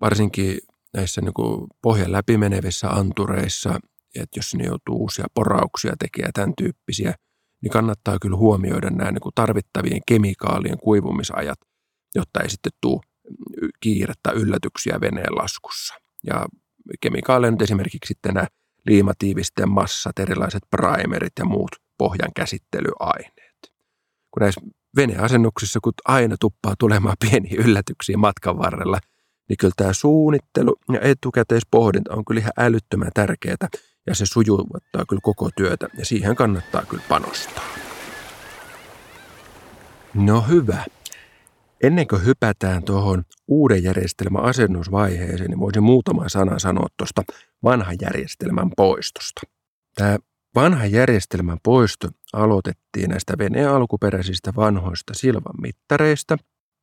varsinkin 0.00 0.58
näissä 0.94 1.20
niin 1.20 1.34
kuin 1.34 1.66
pohjan 1.82 2.12
läpimenevissä 2.12 2.88
antureissa, 2.88 3.80
että 4.14 4.38
jos 4.38 4.54
ne 4.54 4.64
joutuu 4.64 4.96
uusia 4.96 5.26
porauksia 5.34 5.92
tekemään 5.98 6.32
tämän 6.32 6.52
tyyppisiä, 6.58 7.14
niin 7.62 7.70
kannattaa 7.70 8.18
kyllä 8.18 8.36
huomioida 8.36 8.90
nämä 8.90 9.10
niin 9.12 9.20
kuin 9.20 9.34
tarvittavien 9.34 10.00
kemikaalien 10.06 10.78
kuivumisajat, 10.78 11.58
jotta 12.14 12.40
ei 12.40 12.50
sitten 12.50 12.72
tule 12.80 13.00
kiirettä 13.80 14.30
yllätyksiä 14.30 15.00
veneen 15.00 15.36
laskussa. 15.36 15.94
Ja 16.26 16.46
kemikaaleja 17.00 17.50
nyt 17.50 17.62
esimerkiksi 17.62 18.08
sitten 18.08 18.34
nämä 18.34 18.46
liimatiivisten 18.86 19.68
massat, 19.68 20.18
erilaiset 20.18 20.62
primerit 20.70 21.32
ja 21.38 21.44
muut 21.44 21.70
pohjan 21.98 22.32
käsittelyaineet. 22.36 23.72
Kun 24.30 24.40
näissä 24.40 24.60
veneasennuksissa, 24.96 25.80
kun 25.82 25.92
aina 26.04 26.36
tuppaa 26.40 26.74
tulemaan 26.78 27.16
pieniä 27.30 27.62
yllätyksiä 27.64 28.16
matkan 28.16 28.58
varrella, 28.58 28.98
niin 29.48 29.56
kyllä 29.56 29.74
tämä 29.76 29.92
suunnittelu 29.92 30.76
ja 30.92 31.00
etukäteispohdinta 31.00 32.14
on 32.14 32.24
kyllä 32.24 32.40
ihan 32.40 32.52
älyttömän 32.58 33.10
tärkeää 33.14 33.68
ja 34.06 34.14
se 34.14 34.26
sujuvattaa 34.26 35.04
kyllä 35.08 35.20
koko 35.22 35.50
työtä 35.56 35.88
ja 35.98 36.04
siihen 36.04 36.36
kannattaa 36.36 36.82
kyllä 36.88 37.02
panostaa. 37.08 37.64
No 40.14 40.40
hyvä. 40.40 40.84
Ennen 41.82 42.08
kuin 42.08 42.24
hypätään 42.24 42.82
tuohon 42.82 43.24
uuden 43.48 43.82
järjestelmän 43.82 44.44
asennusvaiheeseen, 44.44 45.50
niin 45.50 45.60
voisin 45.60 45.82
muutama 45.82 46.28
sana 46.28 46.58
sanoa 46.58 46.86
tuosta 46.96 47.22
vanhan 47.64 47.96
järjestelmän 48.00 48.70
poistosta. 48.76 49.40
Tämä 49.94 50.18
vanha 50.54 50.86
järjestelmän 50.86 51.58
poisto 51.62 52.08
aloitettiin 52.32 53.10
näistä 53.10 53.34
veneen 53.38 53.70
alkuperäisistä 53.70 54.52
vanhoista 54.56 55.14
silvan 55.14 55.60
mittareista. 55.62 56.36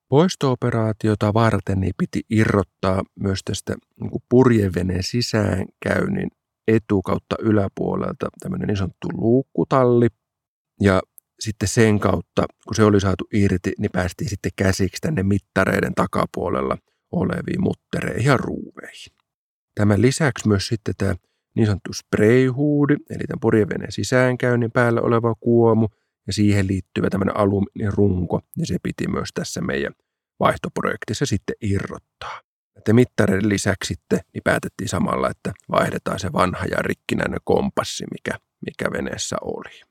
Poisto-operaatiota 0.09 1.33
varten 1.33 1.79
niin 1.79 1.93
piti 1.97 2.21
irrottaa 2.29 3.03
myös 3.19 3.39
tästä 3.45 3.75
niin 4.01 4.23
purjeveneen 4.29 5.03
sisäänkäynnin 5.03 6.29
etu- 6.67 7.01
kautta 7.01 7.35
yläpuolelta 7.39 8.27
tämmöinen 8.39 8.67
niin 8.67 8.77
sanottu 8.77 9.07
luukkutalli. 9.13 10.07
Ja 10.81 11.01
sitten 11.39 11.67
sen 11.67 11.99
kautta, 11.99 12.45
kun 12.67 12.75
se 12.75 12.83
oli 12.83 12.99
saatu 12.99 13.27
irti, 13.33 13.73
niin 13.77 13.91
päästiin 13.91 14.29
sitten 14.29 14.51
käsiksi 14.55 15.01
tänne 15.01 15.23
mittareiden 15.23 15.95
takapuolella 15.95 16.77
oleviin 17.11 17.61
muttereihin 17.61 18.25
ja 18.25 18.37
ruuveihin. 18.37 19.13
Tämän 19.75 20.01
lisäksi 20.01 20.47
myös 20.47 20.67
sitten 20.67 20.93
tämä 20.97 21.15
niin 21.55 21.65
sanottu 21.65 21.93
sprayhuudi, 21.93 22.93
eli 22.93 23.23
tämän 23.27 23.39
purjeveneen 23.41 23.91
sisäänkäynnin 23.91 24.71
päällä 24.71 25.01
oleva 25.01 25.35
kuomu 25.39 25.87
ja 26.27 26.33
siihen 26.33 26.67
liittyvä 26.67 27.09
tämmöinen 27.09 27.37
alumiinirunko, 27.37 28.41
ja 28.57 28.65
se 28.65 28.77
piti 28.83 29.07
myös 29.07 29.29
tässä 29.33 29.61
meidän 29.61 29.93
vaihtoprojektissa 30.39 31.25
sitten 31.25 31.55
irrottaa. 31.61 32.41
Että 32.77 32.93
mittareiden 32.93 33.49
lisäksi 33.49 33.87
sitten 33.87 34.19
niin 34.33 34.41
päätettiin 34.43 34.89
samalla, 34.89 35.29
että 35.29 35.53
vaihdetaan 35.71 36.19
se 36.19 36.33
vanha 36.33 36.65
ja 36.65 36.77
rikkinäinen 36.77 37.39
kompassi, 37.43 38.05
mikä, 38.11 38.39
mikä 38.65 38.91
veneessä 38.91 39.35
oli. 39.41 39.81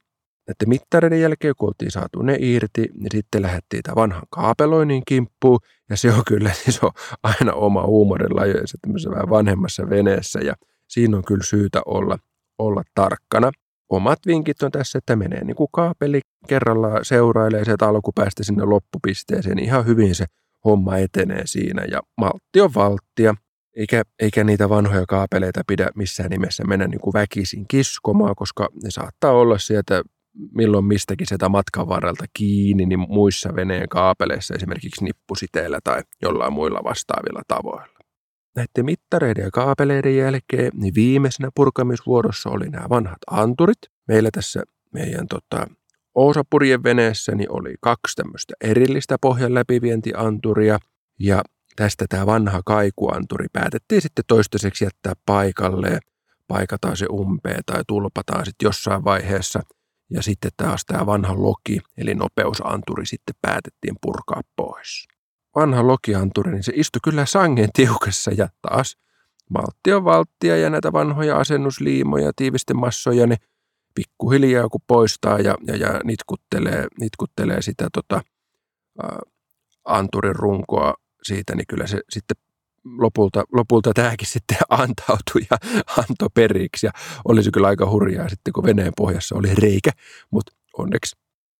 Näiden 0.48 0.68
mittareiden 0.68 1.20
jälkeen, 1.20 1.54
kun 1.58 1.68
oltiin 1.68 1.90
saatu 1.90 2.22
ne 2.22 2.36
irti, 2.40 2.88
niin 2.94 3.08
sitten 3.12 3.42
lähdettiin 3.42 3.82
tämän 3.82 3.96
vanhan 3.96 4.22
kaapeloinnin 4.30 5.02
kimppuun. 5.08 5.58
Ja 5.90 5.96
se 5.96 6.12
on 6.12 6.22
kyllä 6.26 6.50
se 6.70 6.78
on 6.82 6.92
aina 7.22 7.52
oma 7.52 7.86
huumorilajoissa 7.86 8.78
tämmöisessä 8.80 9.10
vähän 9.10 9.30
vanhemmassa 9.30 9.90
veneessä. 9.90 10.40
Ja 10.40 10.54
siinä 10.88 11.16
on 11.16 11.24
kyllä 11.24 11.44
syytä 11.44 11.82
olla, 11.86 12.18
olla 12.58 12.82
tarkkana. 12.94 13.50
Omat 13.88 14.18
vinkit 14.26 14.62
on 14.62 14.70
tässä, 14.70 14.98
että 14.98 15.16
menee 15.16 15.44
niin 15.44 15.56
kuin 15.56 15.68
kaapeli 15.72 16.20
kerrallaan 16.48 17.04
seurailee 17.04 17.64
sieltä 17.64 17.88
alkupäästä 17.88 18.44
sinne 18.44 18.64
loppupisteeseen. 18.64 19.58
Ihan 19.58 19.86
hyvin 19.86 20.14
se 20.14 20.24
homma 20.64 20.96
etenee 20.96 21.42
siinä 21.44 21.84
ja 21.90 22.00
maltti 22.16 22.60
on 22.60 22.74
valttia. 22.74 23.34
Eikä, 23.76 24.02
eikä 24.18 24.44
niitä 24.44 24.68
vanhoja 24.68 25.04
kaapeleita 25.08 25.62
pidä 25.66 25.88
missään 25.94 26.30
nimessä 26.30 26.64
mennä 26.64 26.86
niin 26.86 27.00
kuin 27.00 27.14
väkisin 27.14 27.64
kiskomaan, 27.68 28.34
koska 28.34 28.68
ne 28.82 28.90
saattaa 28.90 29.32
olla 29.32 29.58
sieltä 29.58 30.02
milloin 30.54 30.84
mistäkin 30.84 31.26
sitä 31.26 31.48
matkan 31.48 31.88
varrelta 31.88 32.24
kiinni, 32.32 32.86
niin 32.86 33.00
muissa 33.08 33.54
veneen 33.56 33.88
kaapeleissa 33.88 34.54
esimerkiksi 34.54 35.04
nippusiteillä 35.04 35.78
tai 35.84 36.02
jollain 36.22 36.52
muilla 36.52 36.80
vastaavilla 36.84 37.42
tavoilla. 37.48 37.93
Näiden 38.56 38.84
mittareiden 38.84 39.44
ja 39.44 39.50
kaapeleiden 39.50 40.16
jälkeen 40.16 40.70
niin 40.74 40.94
viimeisenä 40.94 41.50
purkamisvuorossa 41.54 42.50
oli 42.50 42.68
nämä 42.68 42.88
vanhat 42.88 43.18
anturit. 43.30 43.78
Meillä 44.08 44.28
tässä 44.32 44.62
meidän 44.92 45.28
tota, 45.28 45.66
Oosapurjen 46.14 46.82
veneessä 46.82 47.34
niin 47.34 47.50
oli 47.50 47.74
kaksi 47.80 48.16
tämmöistä 48.16 48.54
erillistä 48.60 49.16
pohjan 49.20 49.54
läpivientianturia 49.54 50.78
ja 51.20 51.42
tästä 51.76 52.04
tämä 52.08 52.26
vanha 52.26 52.62
kaikuanturi 52.66 53.46
päätettiin 53.52 54.02
sitten 54.02 54.24
toistaiseksi 54.28 54.84
jättää 54.84 55.12
paikalle, 55.26 55.98
paikataan 56.48 56.96
se 56.96 57.06
umpeen 57.06 57.60
tai 57.66 57.82
tulpataan 57.88 58.44
sitten 58.44 58.66
jossain 58.66 59.04
vaiheessa– 59.04 59.60
ja 60.10 60.22
sitten 60.22 60.50
taas 60.56 60.84
tämä 60.86 61.06
vanha 61.06 61.34
loki, 61.42 61.80
eli 61.96 62.14
nopeusanturi, 62.14 63.06
sitten 63.06 63.34
päätettiin 63.42 63.96
purkaa 64.02 64.40
pois. 64.56 65.08
Vanha 65.54 65.86
lokianturi, 65.86 66.52
niin 66.52 66.62
se 66.62 66.72
istui 66.76 67.00
kyllä 67.04 67.26
sangen 67.26 67.68
tiukassa 67.72 68.30
ja 68.30 68.48
taas 68.62 68.96
maltti 69.50 69.92
on 69.92 70.04
valttia 70.04 70.56
ja 70.56 70.70
näitä 70.70 70.92
vanhoja 70.92 71.36
asennusliimoja, 71.36 72.32
tiivisten 72.36 72.76
massoja, 72.76 73.26
niin 73.26 73.38
pikkuhiljaa 73.94 74.68
kun 74.68 74.80
poistaa 74.86 75.38
ja, 75.38 75.54
ja, 75.66 75.76
ja 75.76 76.00
nitkuttelee, 76.04 76.86
nitkuttelee 77.00 77.62
sitä 77.62 77.88
tota, 77.92 78.22
ä, 79.04 79.08
anturin 79.84 80.36
runkoa 80.36 80.94
siitä, 81.22 81.54
niin 81.54 81.66
kyllä 81.66 81.86
se 81.86 82.00
sitten 82.10 82.36
lopulta, 82.84 83.44
lopulta 83.52 83.92
tämäkin 83.94 84.28
sitten 84.28 84.56
antautui 84.82 85.40
ja 85.50 85.58
antoi 85.98 86.28
periksi. 86.34 86.86
Ja 86.86 86.92
olisi 87.24 87.50
kyllä 87.50 87.68
aika 87.68 87.90
hurjaa 87.90 88.28
sitten, 88.28 88.52
kun 88.52 88.64
veneen 88.64 88.92
pohjassa 88.96 89.36
oli 89.36 89.54
reikä, 89.54 89.90
mutta 90.30 90.52
onneksi 90.78 91.16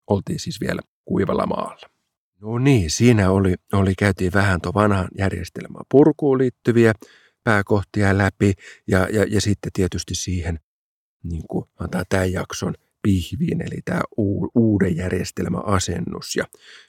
oltiin 0.06 0.40
siis 0.40 0.60
vielä 0.60 0.80
kuivalla 1.04 1.46
maalla. 1.46 1.93
No 2.44 2.58
niin, 2.58 2.90
siinä 2.90 3.30
oli, 3.30 3.54
oli 3.72 3.94
käytiin 3.94 4.32
vähän 4.32 4.60
tuon 4.60 4.74
vanhan 4.74 5.08
järjestelmän 5.18 5.82
purkuun 5.90 6.38
liittyviä 6.38 6.92
pääkohtia 7.44 8.18
läpi 8.18 8.52
ja, 8.88 9.08
ja, 9.12 9.24
ja 9.28 9.40
sitten 9.40 9.72
tietysti 9.72 10.14
siihen, 10.14 10.60
niin 11.22 11.42
kuin 11.50 11.64
antaa 11.80 12.02
tämän 12.08 12.32
jakson 12.32 12.74
pihviin, 13.02 13.62
eli 13.62 13.80
tämä 13.84 14.00
uuden 14.54 14.96
järjestelmän 14.96 15.66
asennus 15.66 16.36
ja 16.36 16.44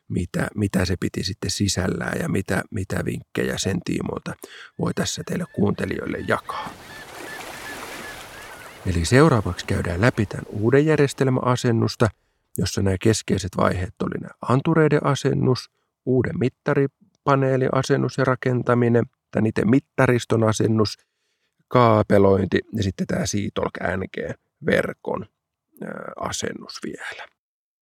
mitä, 0.08 0.48
mitä 0.56 0.86
se 0.86 0.96
piti 1.00 1.24
sitten 1.24 1.52
sisällään 1.52 2.20
ja 2.20 2.30
mitä, 2.30 2.64
mitä 2.72 3.06
vinkkejä 3.06 3.58
sen 3.58 3.78
tiimoilta 3.86 4.34
voi 4.80 4.94
tässä 4.94 5.24
teille 5.26 5.46
kuuntelijoille 5.56 6.18
jakaa. 6.28 6.70
Eli 8.86 9.06
seuraavaksi 9.06 9.66
käydään 9.66 10.02
läpi 10.02 10.26
tämän 10.26 10.46
uuden 10.50 10.86
järjestelmän 10.86 11.44
asennusta, 11.44 12.10
jossa 12.58 12.82
nämä 12.82 12.96
keskeiset 13.02 13.52
vaiheet 13.58 13.94
oli 14.04 14.20
nämä 14.22 14.32
antureiden 14.42 15.06
asennus, 15.06 15.70
uuden 16.06 16.40
mittaripaneelin 16.40 17.70
asennus 17.72 18.18
ja 18.18 18.26
rakentaminen, 18.26 19.06
tai 19.32 19.42
itse 19.46 19.66
mittariston 19.66 20.44
asennus, 20.44 20.98
kaapelointi 21.68 22.60
ja 22.74 22.84
sitten 22.84 23.08
tämä 23.08 23.26
Seatolk 23.26 23.74
NG-verkon 23.98 25.26
asennus 26.20 26.80
vielä. 26.86 27.28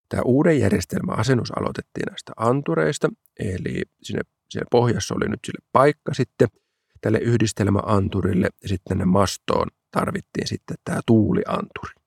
Tämä 0.08 0.22
uuden 0.22 0.60
järjestelmän 0.60 1.18
asennus 1.18 1.50
aloitettiin 1.50 2.06
näistä 2.10 2.32
antureista, 2.36 3.08
eli 3.38 3.82
sinne, 4.02 4.20
siellä 4.48 4.68
pohjassa 4.70 5.14
oli 5.14 5.28
nyt 5.28 5.40
sille 5.46 5.66
paikka 5.72 6.14
sitten 6.14 6.48
tälle 7.00 7.18
yhdistelmäanturille 7.18 8.48
ja 8.62 8.68
sitten 8.68 8.88
tänne 8.88 9.04
mastoon 9.04 9.68
tarvittiin 9.90 10.46
sitten 10.46 10.76
tämä 10.84 11.00
tuulianturi. 11.06 12.03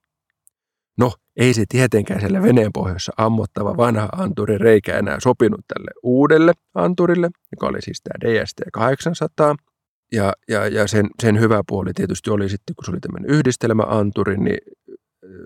No, 0.98 1.12
ei 1.36 1.54
se 1.54 1.64
tietenkään 1.68 2.20
siellä 2.20 2.42
veneen 2.42 2.72
pohjassa 2.72 3.12
ammottava 3.16 3.76
vanha 3.76 4.08
anturi 4.12 4.58
reikä 4.58 4.98
enää 4.98 5.20
sopinut 5.20 5.60
tälle 5.74 5.90
uudelle 6.02 6.52
anturille, 6.74 7.30
joka 7.52 7.66
oli 7.66 7.82
siis 7.82 8.02
tämä 8.02 8.30
DST 8.30 8.60
800. 8.72 9.56
Ja, 10.12 10.32
ja, 10.48 10.66
ja 10.66 10.86
sen, 10.86 11.06
sen 11.22 11.40
hyvä 11.40 11.62
puoli 11.68 11.92
tietysti 11.94 12.30
oli 12.30 12.48
sitten, 12.48 12.76
kun 12.76 12.84
se 12.84 12.90
oli 12.90 13.00
tämmöinen 13.00 13.30
yhdistelmäanturi, 13.30 14.36
niin 14.36 14.58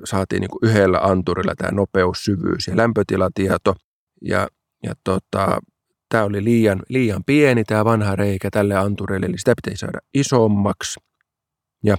saatiin 0.04 0.40
niin 0.40 0.50
kuin 0.50 0.70
yhdellä 0.70 0.98
anturilla 0.98 1.54
tämä 1.54 1.70
nopeus, 1.70 2.24
syvyys 2.24 2.66
ja 2.66 2.76
lämpötilatieto. 2.76 3.74
Ja, 4.22 4.48
ja 4.82 4.94
tota, 5.04 5.60
tämä 6.08 6.24
oli 6.24 6.44
liian, 6.44 6.82
liian 6.88 7.24
pieni 7.26 7.64
tämä 7.64 7.84
vanha 7.84 8.16
reikä 8.16 8.50
tälle 8.50 8.74
anturille, 8.74 9.26
eli 9.26 9.38
sitä 9.38 9.54
pitäisi 9.62 9.80
saada 9.80 9.98
isommaksi. 10.14 11.00
Ja 11.84 11.96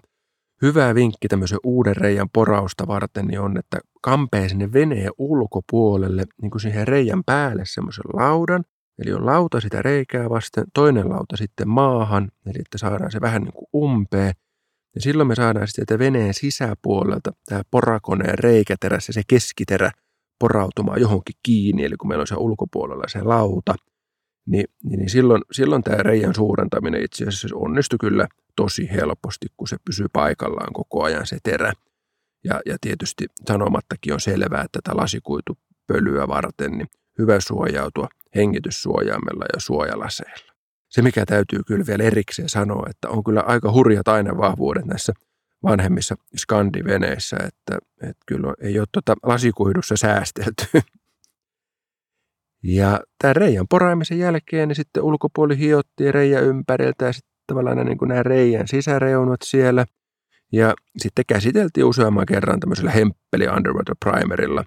hyvä 0.64 0.96
vinkki 0.96 1.28
tämmöisen 1.28 1.60
uuden 1.64 1.96
reijän 1.96 2.30
porausta 2.34 2.88
varten 2.88 3.28
niin 3.28 3.40
on, 3.40 3.58
että 3.58 3.80
kampee 4.02 4.50
sinne 4.50 4.74
veneen 4.74 5.12
ulkopuolelle, 5.18 6.26
niin 6.42 6.52
kuin 6.52 6.62
siihen 6.62 6.88
reijän 6.88 7.24
päälle 7.24 7.64
semmoisen 7.66 8.06
laudan, 8.14 8.64
Eli 9.00 9.14
on 9.14 9.26
lauta 9.26 9.62
sitä 9.62 9.82
reikää 9.82 10.30
vasten, 10.30 10.64
toinen 10.74 11.10
lauta 11.10 11.38
sitten 11.38 11.70
maahan, 11.70 12.32
eli 12.46 12.60
että 12.60 12.78
saadaan 12.78 13.12
se 13.12 13.22
vähän 13.22 13.42
niin 13.42 13.54
kuin 13.54 13.68
umpeen. 13.76 14.34
Ja 14.96 15.02
silloin 15.02 15.28
me 15.28 15.36
saadaan 15.36 15.68
sitten 15.68 16.00
veneen 16.00 16.34
sisäpuolelta 16.34 17.32
tämä 17.46 17.62
porakoneen 17.72 18.40
reikäterässä, 18.40 19.14
se 19.14 19.22
keskiterä 19.28 19.92
porautumaan 20.40 21.02
johonkin 21.02 21.36
kiinni, 21.44 21.86
eli 21.86 21.96
kun 21.96 22.08
meillä 22.08 22.22
on 22.22 22.28
se 22.28 22.36
ulkopuolella 22.36 23.04
se 23.08 23.22
lauta, 23.22 23.76
niin, 24.48 24.66
niin 24.84 25.10
silloin, 25.10 25.42
silloin 25.52 25.84
tämä 25.84 25.98
reijän 25.98 26.36
suurentaminen 26.36 27.04
itse 27.04 27.24
asiassa 27.28 27.56
onnistui 27.56 27.98
kyllä 28.00 28.28
tosi 28.56 28.90
helposti, 28.92 29.48
kun 29.58 29.68
se 29.68 29.78
pysyy 29.86 30.06
paikallaan 30.14 30.74
koko 30.74 31.04
ajan 31.04 31.28
se 31.28 31.38
terä. 31.44 31.74
Ja, 32.44 32.62
ja 32.66 32.78
tietysti 32.82 33.26
sanomattakin 33.48 34.14
on 34.14 34.20
selvää, 34.20 34.62
että 34.62 34.80
tätä 34.84 34.98
lasikuitupölyä 34.98 36.28
varten 36.28 36.72
niin 36.72 36.88
hyvä 37.20 37.40
suojautua 37.40 38.08
hengityssuojaimella 38.36 39.46
ja 39.54 39.60
suojalaseilla. 39.60 40.54
Se, 40.90 41.02
mikä 41.02 41.26
täytyy 41.26 41.60
kyllä 41.68 41.86
vielä 41.88 42.04
erikseen 42.04 42.50
sanoa, 42.50 42.88
että 42.90 43.10
on 43.10 43.24
kyllä 43.24 43.42
aika 43.42 43.72
hurjat 43.72 44.08
ainevahvuudet 44.08 44.86
näissä 44.86 45.14
vanhemmissa 45.64 46.16
skandiveneissä, 46.38 47.38
että, 47.38 47.78
että 48.02 48.24
kyllä 48.26 48.54
ei 48.62 48.80
ole 48.80 48.88
tuota 48.92 49.16
lasikuidussa 49.24 49.98
säästelty. 49.98 50.66
Ja 52.64 53.00
tämän 53.22 53.36
reijän 53.36 53.68
poraamisen 53.68 54.20
jälkeen 54.20 54.68
niin 54.68 54.76
sitten 54.76 55.04
ulkopuoli 55.04 55.58
hiottiin 55.58 56.14
reijän 56.14 56.44
ympäriltä 56.44 57.06
ja 57.06 57.14
sitten 57.14 57.33
tavallaan 57.54 57.86
niin 57.86 57.98
kuin 57.98 58.10
nämä 58.10 58.24
reijän 58.24 58.68
sisäreunat 58.68 59.40
siellä. 59.44 59.86
Ja 60.52 60.74
sitten 60.98 61.26
käsiteltiin 61.28 61.86
useamman 61.86 62.26
kerran 62.26 62.60
tämmöisellä 62.60 62.92
hemppeli 62.92 63.48
underwater 63.48 63.96
primerilla. 64.06 64.64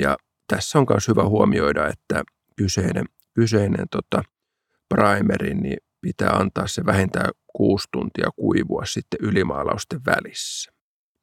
Ja 0.00 0.16
tässä 0.46 0.78
on 0.78 0.86
myös 0.90 1.08
hyvä 1.08 1.24
huomioida, 1.24 1.88
että 1.88 2.22
kyseinen, 2.56 3.04
kyseinen 3.34 3.86
tota, 3.90 4.22
primeri, 4.94 5.54
niin 5.54 5.76
pitää 6.00 6.30
antaa 6.30 6.66
se 6.66 6.86
vähintään 6.86 7.30
kuusi 7.46 7.88
tuntia 7.92 8.28
kuivua 8.36 8.84
sitten 8.84 9.18
ylimaalausten 9.22 10.00
välissä. 10.06 10.72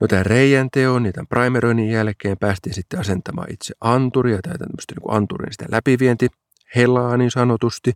No 0.01 0.07
tämän 0.07 0.25
reijän 0.25 0.69
teon, 0.73 1.03
niin 1.03 1.13
tämän 1.13 1.27
primeroinnin 1.27 1.89
jälkeen 1.89 2.37
päästiin 2.37 2.73
sitten 2.73 2.99
asentamaan 2.99 3.51
itse 3.51 3.73
anturia 3.81 4.39
tai 4.41 4.57
tämmöistä 4.57 4.93
niin 4.95 5.15
anturin 5.15 5.51
sitä 5.51 5.65
läpivienti 5.71 6.27
helaa 6.75 7.17
niin 7.17 7.31
sanotusti. 7.31 7.91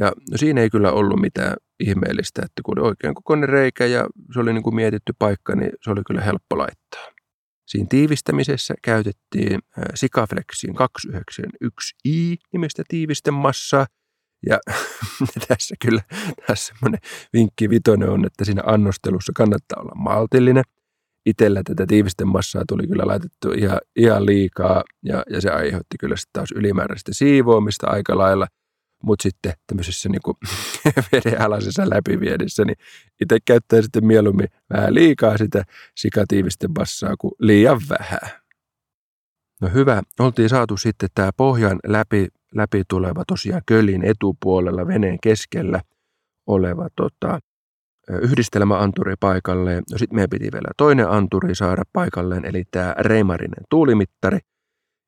Ja 0.00 0.12
no 0.30 0.36
siinä 0.36 0.60
ei 0.60 0.70
kyllä 0.70 0.92
ollut 0.92 1.20
mitään 1.20 1.56
ihmeellistä, 1.80 2.42
että 2.44 2.62
kun 2.64 2.78
oli 2.78 2.88
oikein 2.88 3.14
kokoinen 3.14 3.48
reikä 3.48 3.86
ja 3.86 4.06
se 4.34 4.40
oli 4.40 4.52
niin 4.52 4.62
kuin 4.62 4.74
mietitty 4.74 5.12
paikka, 5.18 5.56
niin 5.56 5.70
se 5.82 5.90
oli 5.90 6.00
kyllä 6.06 6.20
helppo 6.20 6.58
laittaa. 6.58 7.14
Siinä 7.66 7.86
tiivistämisessä 7.90 8.74
käytettiin 8.82 9.60
Sikaflexin 9.94 10.74
291i 10.74 12.36
nimistä 12.52 12.82
tiivistemassaa. 12.88 13.86
Ja 14.46 14.58
tässä 15.48 15.74
kyllä 15.86 16.02
tässä 16.46 16.74
semmoinen 16.74 17.00
vinkki 17.32 17.70
vitonen 17.70 18.10
on, 18.10 18.24
että 18.26 18.44
siinä 18.44 18.62
annostelussa 18.66 19.32
kannattaa 19.36 19.82
olla 19.82 19.94
maltillinen. 19.94 20.64
Itellä 21.26 21.62
tätä 21.64 21.86
tiivistemassaa 21.86 22.62
tuli 22.68 22.86
kyllä 22.86 23.06
laitettu 23.06 23.52
ihan, 23.52 23.78
ihan 23.96 24.26
liikaa 24.26 24.84
ja, 25.04 25.22
ja 25.30 25.40
se 25.40 25.50
aiheutti 25.50 25.98
kyllä 26.00 26.16
sitten 26.16 26.32
taas 26.32 26.52
ylimääräistä 26.52 27.14
siivoamista 27.14 27.86
aika 27.86 28.18
lailla– 28.18 28.46
mutta 29.04 29.22
sitten 29.22 29.52
tämmöisessä 29.66 30.08
niin 30.08 30.22
kuin 30.24 30.36
vedenalaisessa 31.12 31.90
läpiviedissä, 31.90 32.64
niin 32.64 32.76
itse 33.20 33.38
käyttää 33.44 33.82
sitten 33.82 34.06
mieluummin 34.06 34.48
vähän 34.72 34.94
liikaa 34.94 35.38
sitä 35.38 35.64
sikatiivisten 35.96 36.74
bassaa 36.74 37.16
kuin 37.16 37.32
liian 37.38 37.80
vähän. 37.88 38.30
No 39.60 39.68
hyvä, 39.68 40.02
oltiin 40.18 40.48
saatu 40.48 40.76
sitten 40.76 41.08
tämä 41.14 41.30
pohjan 41.36 41.78
läpi, 41.86 42.28
läpi 42.54 42.82
tuleva 42.88 43.24
tosiaan 43.26 43.62
kölin 43.66 44.04
etupuolella 44.04 44.86
veneen 44.86 45.18
keskellä 45.22 45.80
oleva 46.46 46.88
tota, 46.96 47.40
yhdistelmäanturi 48.22 49.14
paikalleen. 49.20 49.82
No 49.92 49.98
sitten 49.98 50.16
meidän 50.16 50.30
piti 50.30 50.48
vielä 50.52 50.68
toinen 50.76 51.10
anturi 51.10 51.54
saada 51.54 51.82
paikalleen, 51.92 52.44
eli 52.44 52.64
tämä 52.70 52.94
Reimarinen 52.98 53.64
tuulimittari– 53.70 54.38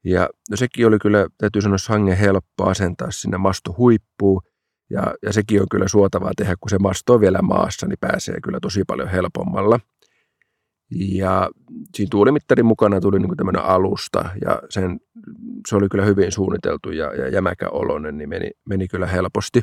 ja 0.07 0.29
no 0.51 0.57
sekin 0.57 0.87
oli 0.87 0.99
kyllä, 0.99 1.27
täytyy 1.39 1.63
sanoa, 1.63 1.79
sangen 1.79 2.17
helppo 2.17 2.65
asentaa 2.65 3.11
sinne 3.11 3.39
masto 3.39 3.75
huippuun. 3.79 4.43
Ja, 4.91 5.15
ja 5.23 5.33
sekin 5.33 5.61
on 5.61 5.67
kyllä 5.71 5.89
suotavaa 5.89 6.33
tehdä, 6.37 6.55
kun 6.61 6.71
se 6.71 6.79
masto 6.79 7.15
on 7.15 7.21
vielä 7.21 7.43
maassa, 7.43 7.87
niin 7.87 7.99
pääsee 8.01 8.41
kyllä 8.41 8.59
tosi 8.63 8.85
paljon 8.87 9.09
helpommalla. 9.09 9.81
Ja 10.91 11.51
siinä 11.95 12.09
tuulimittarin 12.11 12.67
mukana 12.67 13.01
tuli 13.01 13.19
niin 13.19 13.37
tämmöinen 13.37 13.63
alusta 13.63 14.31
ja 14.45 14.63
sen, 14.71 15.01
se 15.69 15.77
oli 15.77 15.89
kyllä 15.89 16.05
hyvin 16.05 16.33
suunniteltu 16.33 16.91
ja, 16.91 17.15
ja 17.15 17.29
jämäkä 17.29 17.69
oloinen, 17.69 18.19
niin 18.19 18.29
meni, 18.29 18.51
meni 18.69 18.89
kyllä 18.89 19.07
helposti. 19.07 19.61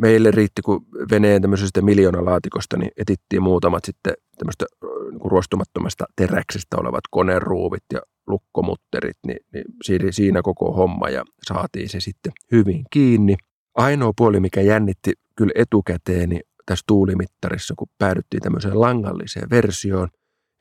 Meille 0.00 0.30
riitti, 0.30 0.62
kun 0.62 0.86
veneen 1.10 1.42
tämmöisestä 1.42 1.82
miljoonalaatikosta, 1.82 2.76
niin 2.76 2.90
etittiin 2.96 3.42
muutamat 3.42 3.84
sitten 3.84 4.14
tämmöistä 4.38 4.66
niin 5.10 5.30
ruostumattomasta 5.30 6.04
teräksestä 6.16 6.76
olevat 6.76 7.04
koneruuvit 7.10 7.84
ja 7.92 8.00
lukkomutterit, 8.26 9.16
niin, 9.26 9.38
niin 9.52 10.12
siinä 10.12 10.42
koko 10.42 10.72
homma 10.72 11.08
ja 11.08 11.24
saatiin 11.46 11.88
se 11.88 12.00
sitten 12.00 12.32
hyvin 12.52 12.84
kiinni. 12.90 13.36
Ainoa 13.74 14.12
puoli, 14.16 14.40
mikä 14.40 14.60
jännitti 14.60 15.12
kyllä 15.36 15.52
etukäteen, 15.54 16.28
niin 16.28 16.42
tässä 16.66 16.84
tuulimittarissa, 16.88 17.74
kun 17.78 17.88
päädyttiin 17.98 18.42
tämmöiseen 18.42 18.80
langalliseen 18.80 19.50
versioon, 19.50 20.08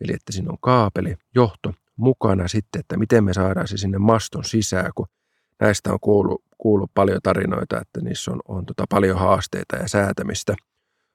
eli 0.01 0.13
että 0.13 0.31
siinä 0.31 0.51
on 0.51 0.57
kaapeli, 0.61 1.15
johto 1.35 1.73
mukana 1.95 2.47
sitten, 2.47 2.79
että 2.79 2.97
miten 2.97 3.23
me 3.23 3.33
saadaan 3.33 3.67
se 3.67 3.77
sinne 3.77 3.97
maston 3.97 4.43
sisään, 4.43 4.91
kun 4.95 5.07
näistä 5.59 5.93
on 5.93 5.99
kuullut, 6.01 6.43
kuullut 6.57 6.91
paljon 6.93 7.19
tarinoita, 7.23 7.81
että 7.81 8.01
niissä 8.01 8.31
on, 8.31 8.39
on 8.47 8.65
tota 8.65 8.83
paljon 8.89 9.19
haasteita 9.19 9.75
ja 9.75 9.87
säätämistä. 9.87 10.55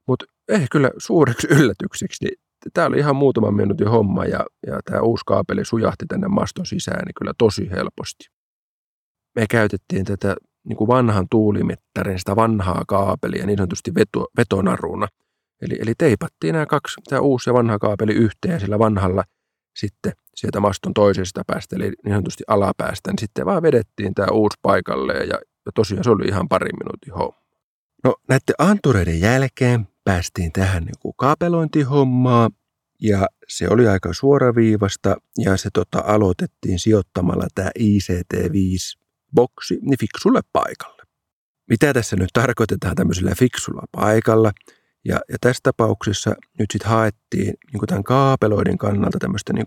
Mutta 0.06 0.24
ei 0.48 0.66
kyllä 0.70 0.90
suureksi 0.98 1.46
yllätykseksi, 1.50 2.24
niin 2.24 2.40
tämä 2.74 2.86
oli 2.86 2.98
ihan 2.98 3.16
muutaman 3.16 3.54
minuutin 3.54 3.88
homma 3.88 4.24
ja, 4.24 4.46
ja 4.66 4.80
tämä 4.84 5.00
uusi 5.00 5.22
kaapeli 5.26 5.64
sujahti 5.64 6.06
tänne 6.06 6.28
maston 6.28 6.66
sisään 6.66 7.04
niin 7.04 7.14
kyllä 7.18 7.32
tosi 7.38 7.70
helposti. 7.70 8.24
Me 9.36 9.46
käytettiin 9.50 10.04
tätä 10.04 10.36
niin 10.64 10.76
kuin 10.76 10.88
vanhan 10.88 11.26
tuulimittarin, 11.30 12.18
sitä 12.18 12.36
vanhaa 12.36 12.82
kaapelia 12.88 13.46
niin 13.46 13.58
sanotusti 13.58 13.94
veto, 13.94 14.26
vetonaruna. 14.36 15.08
Eli, 15.62 15.78
eli 15.80 15.92
teipattiin 15.98 16.52
nämä 16.52 16.66
kaksi, 16.66 17.00
tämä 17.08 17.20
uusi 17.20 17.50
ja 17.50 17.54
vanha 17.54 17.78
kaapeli 17.78 18.12
yhteen 18.12 18.60
sillä 18.60 18.78
vanhalla 18.78 19.24
sitten 19.76 20.12
sieltä 20.34 20.60
maston 20.60 20.94
toisesta 20.94 21.42
päästä, 21.46 21.76
eli 21.76 21.92
niin 22.04 22.12
sanotusti 22.12 22.44
alapäästä, 22.46 23.10
niin 23.10 23.18
sitten 23.18 23.46
vaan 23.46 23.62
vedettiin 23.62 24.14
tämä 24.14 24.28
uusi 24.32 24.58
paikalle 24.62 25.12
ja, 25.12 25.38
ja 25.66 25.72
tosiaan 25.74 26.04
se 26.04 26.10
oli 26.10 26.24
ihan 26.28 26.48
parin 26.48 26.76
minuutin 26.84 27.14
homma. 27.14 27.40
No 28.04 28.14
näiden 28.28 28.54
antureiden 28.58 29.20
jälkeen 29.20 29.88
päästiin 30.04 30.52
tähän 30.52 30.84
niin 30.84 31.14
kaapelointihommaa 31.16 32.50
ja 33.02 33.26
se 33.48 33.68
oli 33.68 33.88
aika 33.88 34.12
suoraviivasta 34.12 35.16
ja 35.38 35.56
se 35.56 35.68
tota, 35.72 36.02
aloitettiin 36.06 36.78
sijoittamalla 36.78 37.46
tämä 37.54 37.70
ICT-5-boksi 37.78 39.78
niin 39.82 39.98
fiksulle 40.00 40.40
paikalle. 40.52 41.02
Mitä 41.70 41.94
tässä 41.94 42.16
nyt 42.16 42.30
tarkoitetaan 42.32 42.96
tämmöisellä 42.96 43.32
fiksulla 43.38 43.82
paikalla? 43.92 44.52
Ja, 45.04 45.20
ja 45.28 45.36
tässä 45.40 45.60
tapauksessa 45.62 46.34
nyt 46.58 46.70
sitten 46.70 46.90
haettiin 46.90 47.54
niin 47.72 47.86
tämän 47.86 48.04
kaapeloiden 48.04 48.78
kannalta 48.78 49.18
tämmöistä 49.18 49.52
niin 49.52 49.66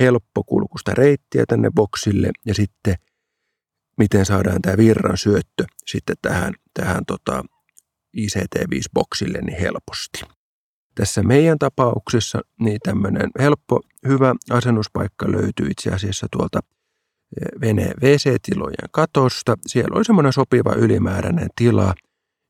helppokulkusta 0.00 0.94
reittiä 0.94 1.44
tänne 1.48 1.70
boksille 1.74 2.30
ja 2.46 2.54
sitten 2.54 2.94
miten 3.98 4.26
saadaan 4.26 4.62
tämä 4.62 4.76
virran 4.76 5.16
syöttö 5.16 5.64
sitten 5.86 6.16
tähän, 6.22 6.54
tähän 6.74 7.04
tota, 7.06 7.44
ICT-5-boksille 8.16 9.38
niin 9.42 9.60
helposti. 9.60 10.20
Tässä 10.94 11.22
meidän 11.22 11.58
tapauksessa 11.58 12.40
niin 12.60 12.78
tämmöinen 12.82 13.30
helppo, 13.38 13.80
hyvä 14.08 14.34
asennuspaikka 14.50 15.32
löytyy 15.32 15.66
itse 15.70 15.90
asiassa 15.90 16.26
tuolta 16.30 16.60
eh, 17.40 17.60
veneen 17.60 17.94
WC-tilojen 18.02 18.88
katosta. 18.90 19.56
Siellä 19.66 19.96
oli 19.96 20.04
semmoinen 20.04 20.32
sopiva 20.32 20.72
ylimääräinen 20.72 21.48
tila 21.56 21.94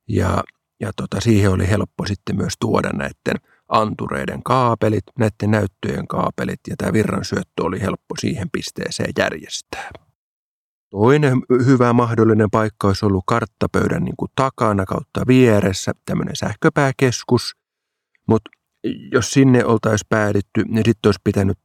ja, 0.09 0.45
ja 0.81 0.91
tota, 0.97 1.21
siihen 1.21 1.51
oli 1.51 1.69
helppo 1.69 2.07
sitten 2.07 2.37
myös 2.37 2.53
tuoda 2.61 2.91
näiden 2.93 3.49
antureiden 3.69 4.43
kaapelit, 4.43 5.05
näiden 5.19 5.51
näyttöjen 5.51 6.07
kaapelit 6.09 6.61
ja 6.69 6.77
tämä 6.79 6.93
virran 6.93 7.25
syöttö 7.25 7.63
oli 7.63 7.81
helppo 7.81 8.15
siihen 8.21 8.51
pisteeseen 8.53 9.13
järjestää. 9.19 9.91
Toinen 10.91 11.39
hyvä 11.67 11.93
mahdollinen 11.93 12.51
paikka 12.51 12.87
olisi 12.89 13.07
ollut 13.07 13.25
karttapöydän 13.27 14.05
niin 14.05 14.17
kuin 14.17 14.31
takana 14.35 14.85
kautta 14.85 15.23
vieressä, 15.27 15.93
tämmöinen 16.05 16.37
sähköpääkeskus. 16.37 17.57
Mutta 18.29 18.51
jos 19.13 19.31
sinne 19.31 19.65
oltaisiin 19.65 20.07
päädytty, 20.09 20.65
niin 20.69 20.85
sitten 20.85 21.09
olisi 21.09 21.21
pitänyt 21.25 21.59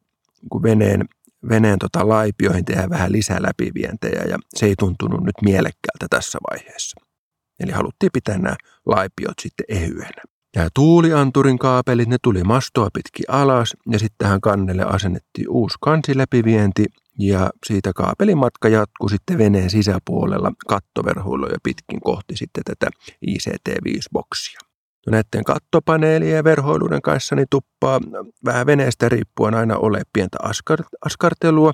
kun 0.51 0.63
veneen, 0.63 1.05
veneen 1.49 1.79
tota 1.79 2.07
laipioihin 2.07 2.65
tehdään 2.65 2.89
vähän 2.89 3.11
lisää 3.11 3.41
läpivientejä 3.41 4.23
ja 4.29 4.37
se 4.55 4.65
ei 4.65 4.75
tuntunut 4.79 5.23
nyt 5.23 5.35
mielekkäältä 5.41 6.07
tässä 6.09 6.39
vaiheessa. 6.51 7.01
Eli 7.59 7.71
haluttiin 7.71 8.09
pitää 8.13 8.37
nämä 8.37 8.55
laipiot 8.85 9.39
sitten 9.41 9.65
ehyenä. 9.69 10.21
Tämä 10.51 10.67
tuulianturin 10.75 11.59
kaapelit, 11.59 12.09
ne 12.09 12.17
tuli 12.23 12.43
mastoa 12.43 12.89
pitkin 12.93 13.25
alas 13.27 13.75
ja 13.91 13.99
sitten 13.99 14.17
tähän 14.17 14.41
kannelle 14.41 14.83
asennettiin 14.83 15.49
uusi 15.49 15.77
kansiläpivienti 15.81 16.85
ja 17.19 17.49
siitä 17.65 17.93
kaapelimatka 17.93 18.69
jatkui 18.69 19.09
sitten 19.09 19.37
veneen 19.37 19.69
sisäpuolella 19.69 20.51
kattoverhuiluja 20.67 21.57
pitkin 21.63 22.01
kohti 22.01 22.37
sitten 22.37 22.63
tätä 22.63 22.87
ICT-5-boksia. 23.27 24.59
No 25.07 25.11
näiden 25.11 25.43
kattopaneelien 25.45 26.35
ja 26.35 26.43
verhoiluiden 26.43 27.01
kanssa 27.01 27.35
niin 27.35 27.47
tuppaa 27.49 27.99
vähän 28.45 28.65
veneestä 28.65 29.09
riippuen 29.09 29.53
aina 29.53 29.77
ole 29.77 30.01
pientä 30.13 30.37
askar- 30.43 30.97
askartelua, 31.05 31.71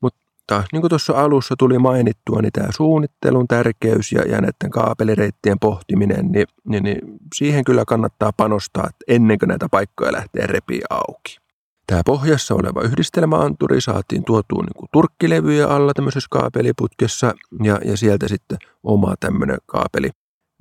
mutta 0.00 0.64
niin 0.72 0.80
kuin 0.80 0.88
tuossa 0.88 1.12
alussa 1.12 1.54
tuli 1.58 1.78
mainittua, 1.78 2.42
niin 2.42 2.52
tämä 2.52 2.68
suunnittelun 2.76 3.48
tärkeys 3.48 4.12
ja, 4.12 4.22
ja 4.22 4.40
näiden 4.40 4.70
kaapelireittien 4.70 5.58
pohtiminen, 5.58 6.32
niin, 6.32 6.46
niin, 6.64 6.84
niin 6.84 7.00
siihen 7.34 7.64
kyllä 7.64 7.84
kannattaa 7.84 8.32
panostaa, 8.36 8.84
että 8.88 9.04
ennen 9.14 9.38
kuin 9.38 9.48
näitä 9.48 9.68
paikkoja 9.70 10.12
lähtee 10.12 10.46
repiä 10.46 10.86
auki. 10.90 11.47
Tämä 11.88 12.02
pohjassa 12.06 12.54
oleva 12.54 12.82
yhdistelmäanturi 12.82 13.80
saatiin 13.80 14.24
tuotuun 14.24 14.64
niin 14.64 14.76
kuin 14.76 14.88
turkkilevyjä 14.92 15.68
alla 15.68 15.94
tämmöisessä 15.94 16.28
kaapeliputkessa 16.30 17.34
ja, 17.62 17.80
ja 17.84 17.96
sieltä 17.96 18.28
sitten 18.28 18.58
oma 18.82 19.14
tämmöinen 19.20 19.58
kaapeli 19.66 20.10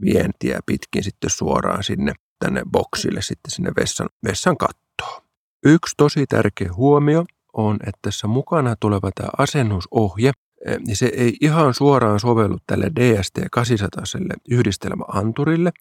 vientiä 0.01 0.59
pitkin 0.65 1.03
sitten 1.03 1.29
suoraan 1.29 1.83
sinne 1.83 2.13
tänne 2.39 2.61
boksille 2.71 3.21
sitten 3.21 3.51
sinne 3.51 3.71
vessan, 3.79 4.09
vessan 4.23 4.57
kattoon. 4.57 5.21
Yksi 5.65 5.93
tosi 5.97 6.25
tärkeä 6.25 6.73
huomio 6.73 7.25
on, 7.53 7.75
että 7.75 7.99
tässä 8.01 8.27
mukana 8.27 8.75
tuleva 8.79 9.11
tämä 9.15 9.29
asennusohje, 9.37 10.31
eh, 10.65 10.77
niin 10.79 10.95
se 10.95 11.05
ei 11.05 11.37
ihan 11.41 11.73
suoraan 11.73 12.19
sovellu 12.19 12.57
tälle 12.67 12.91
DST-800 12.99 14.37
yhdistelmäanturille. 14.49 15.71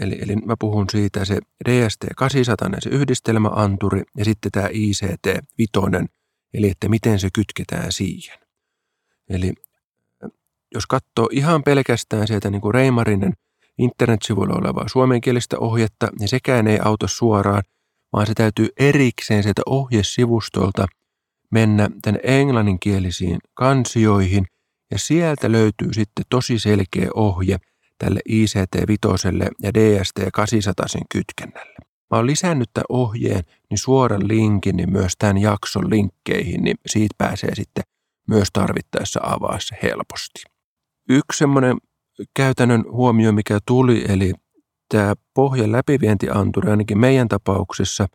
Eli, 0.00 0.18
eli 0.20 0.36
mä 0.36 0.54
puhun 0.58 0.86
siitä 0.90 1.24
se 1.24 1.38
DST-800, 1.68 2.76
se 2.78 2.90
yhdistelmäanturi 2.90 4.02
ja 4.16 4.24
sitten 4.24 4.52
tämä 4.52 4.68
ICT-vitonen, 4.72 6.06
eli 6.54 6.70
että 6.70 6.88
miten 6.88 7.18
se 7.18 7.28
kytketään 7.34 7.92
siihen. 7.92 8.38
Eli 9.30 9.52
jos 10.74 10.86
katsoo 10.86 11.28
ihan 11.32 11.62
pelkästään 11.62 12.26
sieltä 12.26 12.50
niin 12.50 12.60
kuin 12.60 12.74
Reimarinen 12.74 13.32
internetsivuilla 13.78 14.54
olevaa 14.54 14.88
suomenkielistä 14.88 15.58
ohjetta, 15.58 16.08
niin 16.18 16.28
sekään 16.28 16.66
ei 16.66 16.78
auta 16.84 17.06
suoraan, 17.08 17.62
vaan 18.12 18.26
se 18.26 18.34
täytyy 18.34 18.68
erikseen 18.78 19.42
sieltä 19.42 19.62
ohjesivustolta 19.66 20.86
mennä 21.50 21.90
tänne 22.02 22.20
englanninkielisiin 22.22 23.38
kansioihin, 23.54 24.46
ja 24.90 24.98
sieltä 24.98 25.52
löytyy 25.52 25.92
sitten 25.92 26.24
tosi 26.30 26.58
selkeä 26.58 27.08
ohje 27.14 27.58
tälle 27.98 28.20
ICT-vitoselle 28.28 29.48
ja 29.62 29.70
DST-800 29.70 31.04
kytkennälle. 31.12 31.76
Mä 32.10 32.16
oon 32.16 32.26
lisännyt 32.26 32.70
tämän 32.74 32.86
ohjeen 32.88 33.44
niin 33.70 33.78
suoran 33.78 34.28
linkin 34.28 34.76
niin 34.76 34.92
myös 34.92 35.12
tämän 35.18 35.38
jakson 35.38 35.90
linkkeihin, 35.90 36.64
niin 36.64 36.76
siitä 36.86 37.14
pääsee 37.18 37.54
sitten 37.54 37.84
myös 38.28 38.48
tarvittaessa 38.52 39.20
avaa 39.22 39.58
se 39.60 39.76
helposti. 39.82 40.42
Yksi 41.08 41.38
semmoinen 41.38 41.76
käytännön 42.34 42.84
huomio, 42.90 43.32
mikä 43.32 43.58
tuli, 43.66 44.04
eli 44.08 44.32
tämä 44.88 45.14
pohjan 45.34 45.72
läpivientianturi, 45.72 46.70
ainakin 46.70 46.98
meidän 46.98 47.28
tapauksessa, 47.28 48.06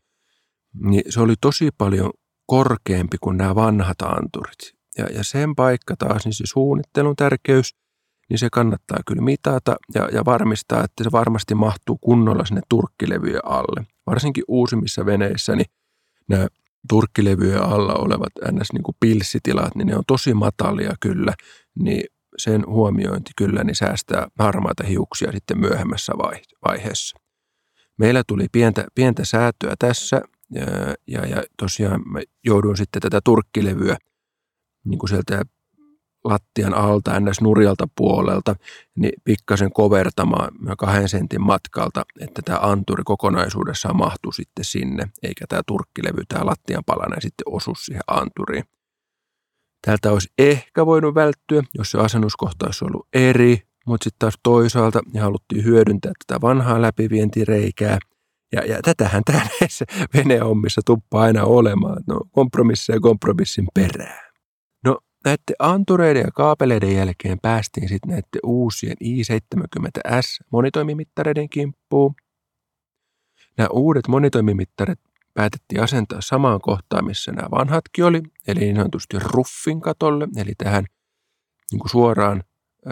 niin 0.84 1.04
se 1.10 1.22
oli 1.22 1.34
tosi 1.42 1.70
paljon 1.78 2.12
korkeampi 2.46 3.18
kuin 3.22 3.38
nämä 3.38 3.56
vanhat 3.56 4.02
anturit. 4.02 4.74
Ja, 4.98 5.06
ja 5.06 5.24
sen 5.24 5.56
paikka 5.56 5.96
taas, 5.96 6.26
niin 6.26 6.34
se 6.34 6.44
suunnittelun 6.46 7.16
tärkeys, 7.16 7.76
niin 8.32 8.40
se 8.40 8.50
kannattaa 8.52 9.00
kyllä 9.08 9.22
mitata 9.22 9.76
ja, 9.96 10.10
ja 10.14 10.26
varmistaa, 10.26 10.84
että 10.84 11.04
se 11.04 11.12
varmasti 11.12 11.56
mahtuu 11.56 11.98
kunnolla 11.98 12.46
sinne 12.46 12.62
turkkilevyjen 12.70 13.46
alle. 13.46 13.86
Varsinkin 14.08 14.44
uusimmissa 14.48 15.06
veneissä, 15.06 15.56
niin 15.56 15.66
nämä 16.28 16.48
turkkilevyjen 16.90 17.62
alla 17.62 17.94
olevat 17.94 18.32
ns. 18.52 18.74
Niin 18.74 18.84
kuin 18.84 18.96
pilssitilat, 19.00 19.76
niin 19.76 19.88
ne 19.88 19.96
on 19.96 20.04
tosi 20.08 20.34
matalia 20.34 20.94
kyllä, 21.00 21.34
niin 21.80 22.04
sen 22.38 22.68
huomiointi 22.68 23.32
kyllä 23.38 23.64
niin 23.64 23.76
säästää 23.76 24.28
harmaita 24.40 24.84
hiuksia 24.84 25.32
sitten 25.32 25.60
myöhemmässä 25.60 26.14
vaiheessa. 26.66 27.18
Meillä 27.98 28.24
tuli 28.28 28.46
pientä, 28.52 28.86
pientä 28.96 29.26
säätöä 29.26 29.74
tässä 29.80 30.22
ja, 30.52 30.66
ja, 31.08 31.28
ja 31.28 31.44
tosiaan 31.58 32.02
mä 32.06 32.20
sitten 32.78 33.02
tätä 33.02 33.20
turkkilevyä 33.24 33.98
niin 34.86 35.00
kuin 35.00 35.10
sieltä 35.10 35.44
lattian 36.24 36.74
alta 36.74 37.20
ns. 37.20 37.42
nurjalta 37.42 37.88
puolelta, 37.98 38.56
niin 38.96 39.14
pikkasen 39.24 39.74
kovertamaan 39.74 40.52
kahden 40.78 41.10
sentin 41.10 41.42
matkalta, 41.42 42.04
että 42.20 42.42
tämä 42.46 42.60
anturi 42.62 43.04
kokonaisuudessaan 43.04 43.98
mahtuu 43.98 44.32
sitten 44.32 44.66
sinne, 44.66 45.10
eikä 45.24 45.46
tämä 45.50 45.62
turkkilevy, 45.68 46.22
tämä 46.28 46.46
lattian 46.46 46.84
palanen 46.86 47.22
sitten 47.22 47.54
osu 47.54 47.76
siihen 47.76 48.04
anturiin. 48.08 48.64
Tältä 49.86 50.12
olisi 50.12 50.30
ehkä 50.38 50.86
voinut 50.86 51.16
välttyä, 51.16 51.64
jos 51.74 51.92
se 51.92 51.98
asennuskohta 51.98 52.66
olisi 52.66 52.86
ollut 52.86 53.08
eri, 53.14 53.62
mutta 53.86 54.04
sitten 54.04 54.20
taas 54.20 54.40
toisaalta 54.44 55.00
ja 55.14 55.24
haluttiin 55.24 55.64
hyödyntää 55.64 56.12
tätä 56.28 56.42
vanhaa 56.42 56.82
läpivientireikää. 56.82 57.98
Ja, 58.54 58.66
ja 58.66 58.82
tätähän 58.82 59.24
tämä 59.26 59.40
näissä 59.62 59.86
veneommissa 60.14 60.82
tuppaa 60.86 61.24
aina 61.24 61.44
olemaan. 61.44 62.04
No, 62.08 62.22
kompromisseja 62.32 63.00
kompromissin 63.00 63.68
perään. 63.74 64.31
Näiden 65.26 65.56
antureiden 65.60 66.24
ja 66.26 66.32
kaapeleiden 66.32 66.96
jälkeen 66.96 67.40
päästiin 67.42 67.90
sitten 67.90 68.10
näiden 68.10 68.40
uusien 68.44 68.98
i70S 69.04 70.46
monitoimimittareiden 70.52 71.50
kimppuun. 71.50 72.16
Nämä 73.58 73.68
uudet 73.72 74.08
monitoimimittarit 74.08 75.00
päätettiin 75.34 75.84
asentaa 75.84 76.22
samaan 76.22 76.62
kohtaan, 76.62 77.06
missä 77.06 77.32
nämä 77.32 77.52
vanhatkin 77.52 78.06
oli, 78.06 78.22
eli 78.48 78.60
niin 78.60 78.76
sanotusti 78.76 79.20
ruffin 79.20 79.82
katolle, 79.82 80.28
eli 80.38 80.54
tähän 80.58 80.86
niin 81.72 81.80
kuin 81.80 81.90
suoraan 81.90 82.44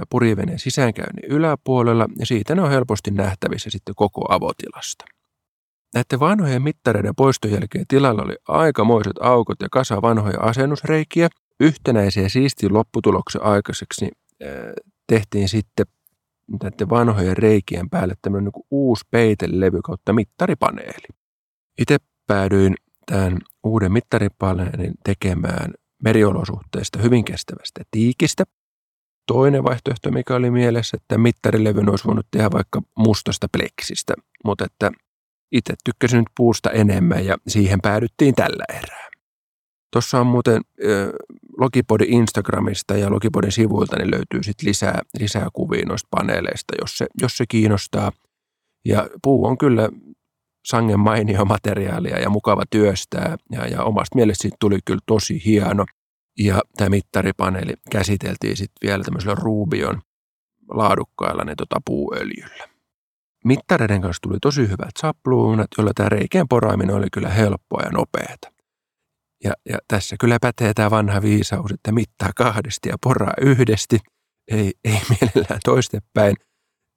purjeveneen 0.10 0.60
sisäänkäynnin 0.60 1.32
yläpuolella, 1.32 2.08
ja 2.20 2.26
siitä 2.26 2.56
ne 2.56 2.62
on 2.62 2.70
helposti 2.70 3.12
nähtävissä 3.12 3.70
sitten 3.70 3.96
koko 3.96 4.34
avotilasta. 4.34 5.06
Näiden 5.94 6.20
vanhojen 6.20 6.62
mittareiden 6.62 7.16
poiston 7.16 7.52
jälkeen 7.52 7.86
tilalla 7.88 8.24
oli 8.24 8.36
aikamoiset 8.48 9.14
aukot 9.20 9.62
ja 9.62 9.68
kasa 9.72 10.02
vanhoja 10.02 10.40
asennusreikiä. 10.40 11.30
Yhtenäisiä 11.60 12.30
siisti 12.30 12.70
lopputuloksen 12.70 13.44
aikaiseksi 13.44 14.10
tehtiin 15.08 15.50
sitten 15.50 15.86
näiden 16.64 16.90
vanhojen 16.90 17.38
reikien 17.38 17.90
päälle 17.90 18.14
tämmöinen 18.22 18.52
niin 18.56 18.66
uusi 18.72 19.06
peitelevy 19.12 19.82
kautta 19.84 20.14
mittaripaneeli. 20.14 21.08
Itse 21.82 21.98
päädyin 22.28 22.76
tämän 23.06 23.38
uuden 23.64 23.92
mittaripaneelin 23.92 24.94
tekemään 25.04 25.74
meriolosuhteista 26.04 27.00
hyvin 27.00 27.26
kestävästä 27.26 27.82
tiikistä. 27.92 28.44
Toinen 29.28 29.64
vaihtoehto, 29.64 30.12
mikä 30.12 30.36
oli 30.36 30.52
mielessä, 30.52 30.98
että 31.02 31.18
mittarilevyn 31.18 31.90
olisi 31.90 32.06
voinut 32.06 32.28
tehdä 32.32 32.52
vaikka 32.52 32.82
mustasta 32.98 33.48
pleksistä, 33.52 34.14
mutta 34.46 34.66
että 34.66 34.92
itse 35.52 35.74
tykkäsin 35.84 36.18
nyt 36.18 36.28
puusta 36.38 36.72
enemmän 36.72 37.26
ja 37.26 37.38
siihen 37.48 37.82
päädyttiin 37.82 38.36
tällä 38.36 38.64
erää. 38.70 39.10
Tuossa 39.92 40.20
on 40.20 40.28
muuten 40.28 40.62
Logipodin 41.60 42.14
Instagramista 42.14 42.98
ja 42.98 43.12
Logipodin 43.12 43.52
sivuilta 43.52 43.98
niin 43.98 44.12
löytyy 44.12 44.44
sit 44.44 44.62
lisää, 44.62 45.02
lisää 45.20 45.48
kuvia 45.54 45.86
noista 45.86 46.08
paneeleista, 46.12 46.74
jos 46.82 46.98
se, 46.98 47.08
jos 47.22 47.38
se 47.38 47.46
kiinnostaa. 47.48 48.12
Ja 48.86 49.10
puu 49.24 49.46
on 49.46 49.58
kyllä 49.58 49.90
sangen 50.66 51.00
mainio 51.00 51.46
materiaalia 51.46 52.20
ja 52.20 52.30
mukava 52.30 52.64
työstää 52.70 53.38
ja, 53.52 53.68
ja 53.68 53.84
omasta 53.84 54.16
mielestä 54.16 54.42
siitä 54.42 54.58
tuli 54.60 54.80
kyllä 54.86 55.00
tosi 55.06 55.42
hieno. 55.46 55.86
Ja 56.40 56.62
tämä 56.78 56.90
mittaripaneeli 56.90 57.74
käsiteltiin 57.92 58.58
sitten 58.58 58.88
vielä 58.90 59.04
tämmöisellä 59.04 59.36
Rubion 59.36 60.02
laadukkailla 60.72 61.44
ne 61.44 61.56
tota 61.56 61.82
puuöljyllä. 61.86 62.70
Mittareiden 63.46 64.02
kanssa 64.02 64.22
tuli 64.22 64.38
tosi 64.42 64.62
hyvät 64.62 64.92
sapluunat, 65.00 65.68
joilla 65.78 65.92
tämä 65.96 66.10
reikien 66.10 66.48
poraaminen 66.48 66.96
oli 66.96 67.08
kyllä 67.14 67.30
helppoa 67.30 67.82
ja 67.82 67.90
nopeata. 67.90 68.59
Ja, 69.44 69.54
ja 69.70 69.78
tässä 69.88 70.16
kyllä 70.20 70.38
pätee 70.42 70.74
tämä 70.74 70.92
vanha 70.92 71.22
viisaus, 71.22 71.72
että 71.72 71.92
mittaa 71.92 72.30
kahdesti 72.36 72.90
ja 72.90 72.96
poraa 73.04 73.34
yhdesti, 73.42 74.00
ei, 74.52 74.72
ei 74.84 75.02
mielellään 75.22 75.60
toistepäin. 75.66 76.36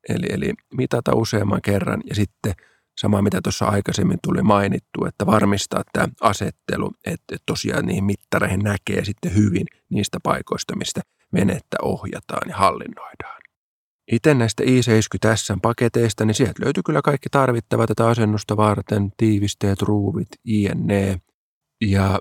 Eli, 0.08 0.26
eli 0.30 0.52
mitata 0.74 1.14
useamman 1.14 1.62
kerran 1.62 2.00
ja 2.08 2.14
sitten– 2.14 2.54
Sama 3.00 3.22
mitä 3.22 3.40
tuossa 3.42 3.64
aikaisemmin 3.66 4.18
tuli 4.22 4.42
mainittu, 4.42 5.04
että 5.04 5.26
varmistaa 5.26 5.82
tämä 5.92 6.08
asettelu, 6.20 6.92
että 7.06 7.36
tosiaan 7.46 7.86
niihin 7.86 8.04
mittareihin 8.04 8.60
näkee 8.60 9.04
sitten 9.04 9.34
hyvin 9.34 9.66
niistä 9.90 10.18
paikoista, 10.22 10.76
mistä 10.76 11.00
venettä 11.32 11.76
ohjataan 11.82 12.48
ja 12.48 12.56
hallinnoidaan. 12.56 13.42
Itse 14.12 14.34
näistä 14.34 14.62
i70S-paketeista, 14.62 16.24
niin 16.24 16.34
sieltä 16.34 16.64
löytyy 16.64 16.82
kyllä 16.82 17.02
kaikki 17.02 17.28
tarvittavat 17.30 17.88
tätä 17.88 18.08
asennusta 18.08 18.56
varten, 18.56 19.12
tiivisteet, 19.16 19.82
ruuvit, 19.82 20.28
INE. 20.44 21.20
Ja 21.80 22.18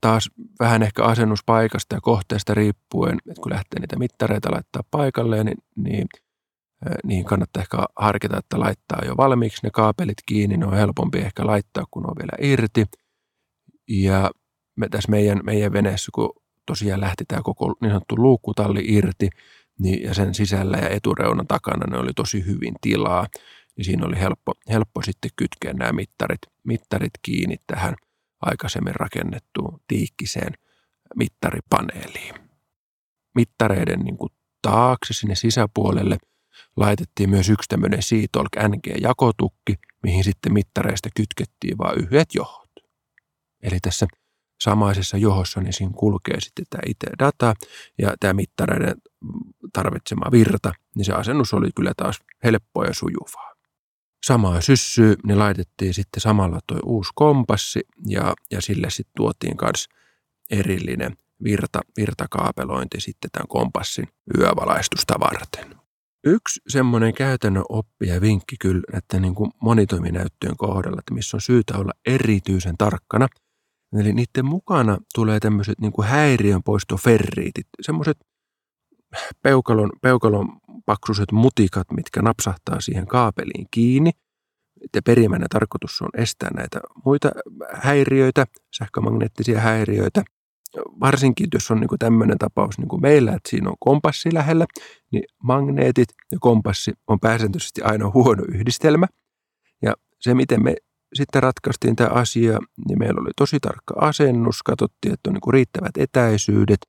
taas 0.00 0.30
vähän 0.60 0.82
ehkä 0.82 1.04
asennuspaikasta 1.04 1.94
ja 1.94 2.00
kohteesta 2.00 2.54
riippuen, 2.54 3.18
että 3.30 3.42
kun 3.42 3.52
lähtee 3.52 3.80
niitä 3.80 3.98
mittareita 3.98 4.50
laittaa 4.50 4.82
paikalleen, 4.90 5.46
niin, 5.46 5.58
niin 5.76 6.06
niin 7.04 7.24
kannattaa 7.24 7.60
ehkä 7.60 7.78
harkita, 7.96 8.38
että 8.38 8.60
laittaa 8.60 9.04
jo 9.04 9.16
valmiiksi 9.16 9.60
ne 9.62 9.70
kaapelit 9.70 10.16
kiinni, 10.26 10.56
ne 10.56 10.66
on 10.66 10.76
helpompi 10.76 11.18
ehkä 11.18 11.46
laittaa, 11.46 11.84
kun 11.90 12.10
on 12.10 12.16
vielä 12.18 12.50
irti. 12.50 12.84
Ja 13.88 14.30
me 14.76 14.88
tässä 14.88 15.10
meidän, 15.10 15.40
meidän 15.42 15.72
veneessä, 15.72 16.10
kun 16.14 16.32
tosiaan 16.66 17.00
lähti 17.00 17.24
tämä 17.28 17.42
koko 17.42 17.74
niin 17.80 17.90
sanottu 17.90 18.16
luukkutalli 18.16 18.84
irti, 18.86 19.28
niin, 19.78 20.02
ja 20.02 20.14
sen 20.14 20.34
sisällä 20.34 20.76
ja 20.76 20.88
etureunan 20.88 21.46
takana 21.46 21.86
ne 21.86 21.98
oli 21.98 22.12
tosi 22.16 22.46
hyvin 22.46 22.74
tilaa, 22.80 23.26
niin 23.76 23.84
siinä 23.84 24.06
oli 24.06 24.20
helppo, 24.20 24.52
helppo 24.68 25.02
sitten 25.02 25.30
kytkeä 25.36 25.72
nämä 25.72 25.92
mittarit, 25.92 26.40
mittarit 26.64 27.12
kiinni 27.22 27.56
tähän 27.66 27.94
aikaisemmin 28.40 28.94
rakennettuun 28.94 29.80
tiikkiseen 29.88 30.52
mittaripaneeliin. 31.16 32.34
Mittareiden 33.34 34.00
niin 34.00 34.16
kuin 34.16 34.32
taakse 34.62 35.14
sinne 35.14 35.34
sisäpuolelle 35.34 36.18
laitettiin 36.76 37.30
myös 37.30 37.48
yksi 37.48 37.68
tämmöinen 37.68 38.02
Seatolk 38.02 38.56
NG-jakotukki, 38.56 39.74
mihin 40.02 40.24
sitten 40.24 40.52
mittareista 40.52 41.08
kytkettiin 41.16 41.78
vain 41.78 41.98
yhdet 41.98 42.34
johot. 42.34 42.70
Eli 43.62 43.80
tässä 43.82 44.06
samaisessa 44.60 45.16
johossa, 45.16 45.60
niin 45.60 45.72
siinä 45.72 45.92
kulkee 45.96 46.40
sitten 46.40 46.64
tämä 46.70 46.82
itse 46.86 47.06
data 47.18 47.54
ja 47.98 48.14
tämä 48.20 48.32
mittareiden 48.32 48.94
tarvitsema 49.72 50.30
virta, 50.32 50.72
niin 50.96 51.04
se 51.04 51.12
asennus 51.12 51.54
oli 51.54 51.70
kyllä 51.76 51.92
taas 51.96 52.18
helppoa 52.44 52.84
ja 52.84 52.94
sujuvaa. 52.94 53.49
Samaa 54.30 54.60
syssyä, 54.60 55.14
niin 55.26 55.38
laitettiin 55.38 55.94
sitten 55.94 56.20
samalla 56.20 56.60
tuo 56.66 56.78
uusi 56.84 57.10
kompassi 57.14 57.80
ja, 58.06 58.34
ja 58.50 58.62
sille 58.62 58.90
sitten 58.90 59.12
tuotiin 59.16 59.56
myös 59.62 59.88
erillinen 60.50 61.16
virta, 61.44 61.80
virtakaapelointi 61.96 63.00
sitten 63.00 63.30
tämän 63.30 63.48
kompassin 63.48 64.08
yövalaistusta 64.38 65.20
varten. 65.20 65.76
Yksi 66.24 66.60
semmoinen 66.68 67.14
käytännön 67.14 67.64
oppi 67.68 68.06
ja 68.06 68.20
vinkki 68.20 68.56
kyllä 68.60 68.82
että 68.92 69.20
niin 69.20 69.34
kuin 69.34 69.50
monitoiminäyttöjen 69.62 70.56
kohdalla, 70.56 70.98
että 70.98 71.14
missä 71.14 71.36
on 71.36 71.40
syytä 71.40 71.78
olla 71.78 71.92
erityisen 72.06 72.76
tarkkana. 72.78 73.28
Eli 74.00 74.12
niiden 74.12 74.44
mukana 74.44 74.98
tulee 75.14 75.40
tämmöiset 75.40 75.80
niin 75.80 75.92
kuin 75.92 76.08
häiriönpoistoferriitit, 76.08 77.66
semmoiset 77.80 78.18
peukalon, 79.42 79.90
peukalon 80.02 80.60
paksuiset 80.86 81.32
mutikat, 81.32 81.90
mitkä 81.92 82.22
napsahtaa 82.22 82.80
siihen 82.80 83.06
kaapeliin 83.06 83.66
kiinni. 83.70 84.10
Ja 84.94 85.02
perimmäinen 85.02 85.48
tarkoitus 85.48 86.02
on 86.02 86.08
estää 86.16 86.50
näitä 86.54 86.80
muita 87.04 87.30
häiriöitä, 87.72 88.46
sähkömagneettisia 88.78 89.60
häiriöitä– 89.60 90.22
varsinkin 90.76 91.46
jos 91.54 91.70
on 91.70 91.80
niin 91.80 91.98
tämmöinen 91.98 92.38
tapaus 92.38 92.78
niin 92.78 92.88
kuin 92.88 93.02
meillä, 93.02 93.32
että 93.32 93.50
siinä 93.50 93.70
on 93.70 93.76
kompassi 93.80 94.34
lähellä, 94.34 94.66
niin 95.12 95.24
magneetit 95.42 96.08
ja 96.32 96.38
kompassi 96.40 96.92
on 97.06 97.20
pääsääntöisesti 97.20 97.82
aina 97.82 98.10
huono 98.10 98.44
yhdistelmä. 98.48 99.06
Ja 99.82 99.94
se, 100.20 100.34
miten 100.34 100.64
me 100.64 100.74
sitten 101.14 101.42
ratkaistiin 101.42 101.96
tämä 101.96 102.10
asia, 102.10 102.58
niin 102.88 102.98
meillä 102.98 103.20
oli 103.20 103.30
tosi 103.36 103.60
tarkka 103.60 103.94
asennus, 104.00 104.62
katsottiin, 104.62 105.14
että 105.14 105.30
on 105.30 105.34
niin 105.34 105.52
riittävät 105.52 105.96
etäisyydet 105.98 106.80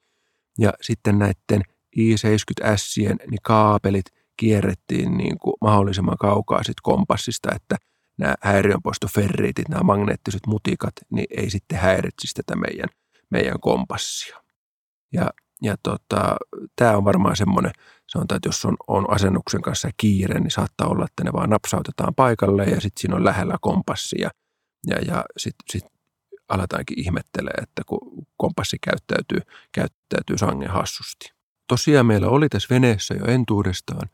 ja 0.59 0.73
sitten 0.81 1.19
näiden 1.19 1.61
i70-ässien 1.97 3.17
niin 3.27 3.41
kaapelit 3.43 4.05
kierrettiin 4.37 5.17
niin 5.17 5.37
kuin 5.39 5.53
mahdollisimman 5.61 6.17
kaukaa 6.17 6.63
sit 6.63 6.81
kompassista, 6.81 7.49
että 7.55 7.77
nämä 8.17 8.35
häiriönpoistoferriitit, 8.41 9.69
nämä 9.69 9.83
magneettiset 9.83 10.41
mutikat, 10.47 10.93
niin 11.09 11.27
ei 11.37 11.49
sitten 11.49 11.79
häiritsisi 11.79 12.33
tätä 12.33 12.55
meidän 12.55 12.89
meidän 13.31 13.59
kompassia. 13.59 14.41
Ja, 15.13 15.29
ja 15.61 15.75
tota, 15.83 16.35
tämä 16.75 16.97
on 16.97 17.05
varmaan 17.05 17.35
semmoinen, 17.35 17.71
sanotaan, 18.07 18.35
että 18.35 18.49
jos 18.49 18.65
on, 18.65 18.77
on 18.87 19.13
asennuksen 19.13 19.61
kanssa 19.61 19.89
kiire, 19.97 20.39
niin 20.39 20.51
saattaa 20.51 20.87
olla, 20.87 21.05
että 21.05 21.23
ne 21.23 21.33
vaan 21.33 21.49
napsautetaan 21.49 22.15
paikalle 22.15 22.63
ja 22.63 22.81
sitten 22.81 23.01
siinä 23.01 23.15
on 23.15 23.25
lähellä 23.25 23.57
kompassi 23.61 24.21
ja, 24.21 24.29
ja, 24.87 24.95
ja 25.07 25.25
sitten 25.37 25.65
sit 25.71 25.85
aletaankin 26.49 26.99
ihmettelee, 26.99 27.53
että 27.61 27.81
kun 27.85 28.25
kompassi 28.37 28.77
käyttäytyy, 28.83 29.39
käyttäytyy 29.71 30.37
sangen 30.37 30.69
hassusti. 30.69 31.40
Tosiaan 31.71 32.05
meillä 32.05 32.27
oli 32.27 32.49
tässä 32.49 32.75
veneessä 32.75 33.13
jo 33.13 33.25
entuudestaan 33.25 34.09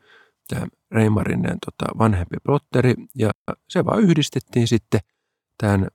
tämä 0.48 0.66
Reimarinen 0.90 1.58
tota, 1.64 1.98
vanhempi 1.98 2.36
plotteri 2.44 2.94
ja 3.14 3.30
se 3.68 3.84
vaan 3.84 4.00
yhdistettiin 4.00 4.68
sitten 4.68 5.00
tämän 5.58 5.88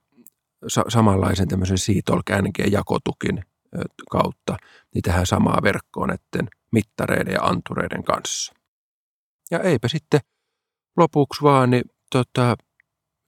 sa- 0.68 0.84
samanlaisen 0.88 1.48
tämmöisen 1.48 1.78
Seatolk 1.78 2.30
NG-jakotukin 2.30 3.42
kautta 4.10 4.56
niin 4.94 5.02
tähän 5.02 5.26
samaa 5.26 5.58
verkkoon 5.62 6.08
näiden 6.08 6.48
mittareiden 6.72 7.34
ja 7.34 7.42
antureiden 7.42 8.04
kanssa. 8.04 8.52
Ja 9.50 9.60
eipä 9.60 9.88
sitten 9.88 10.20
lopuksi 10.96 11.42
vaan, 11.42 11.70
niin 11.70 11.84
tota, 12.12 12.56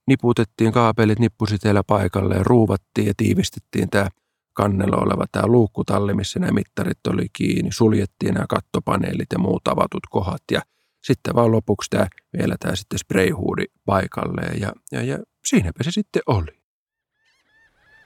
niputettiin 0.07 0.71
kaapelit 0.71 1.19
nippusiteellä 1.19 1.83
paikalle 1.83 2.35
ja 2.35 2.43
ruuvattiin 2.43 3.07
ja 3.07 3.13
tiivistettiin 3.17 3.89
tämä 3.89 4.09
kannella 4.57 4.97
oleva 4.97 5.25
tämä 5.31 5.47
luukkutalli, 5.47 6.13
missä 6.13 6.39
nämä 6.39 6.51
mittarit 6.51 7.07
oli 7.07 7.27
kiinni, 7.33 7.71
suljettiin 7.71 8.33
nämä 8.33 8.45
kattopaneelit 8.49 9.27
ja 9.31 9.39
muut 9.39 9.67
avatut 9.67 10.07
kohdat 10.09 10.43
ja 10.51 10.61
sitten 11.03 11.35
vaan 11.35 11.51
lopuksi 11.51 11.89
tämä, 11.89 12.07
vielä 12.37 12.55
tämä 12.59 12.75
sitten 12.75 12.99
sprayhuudi 12.99 13.65
paikalleen 13.85 14.61
ja, 14.61 14.73
ja, 14.91 15.03
ja 15.03 15.17
siinäpä 15.45 15.83
se 15.83 15.91
sitten 15.91 16.21
oli. 16.27 16.61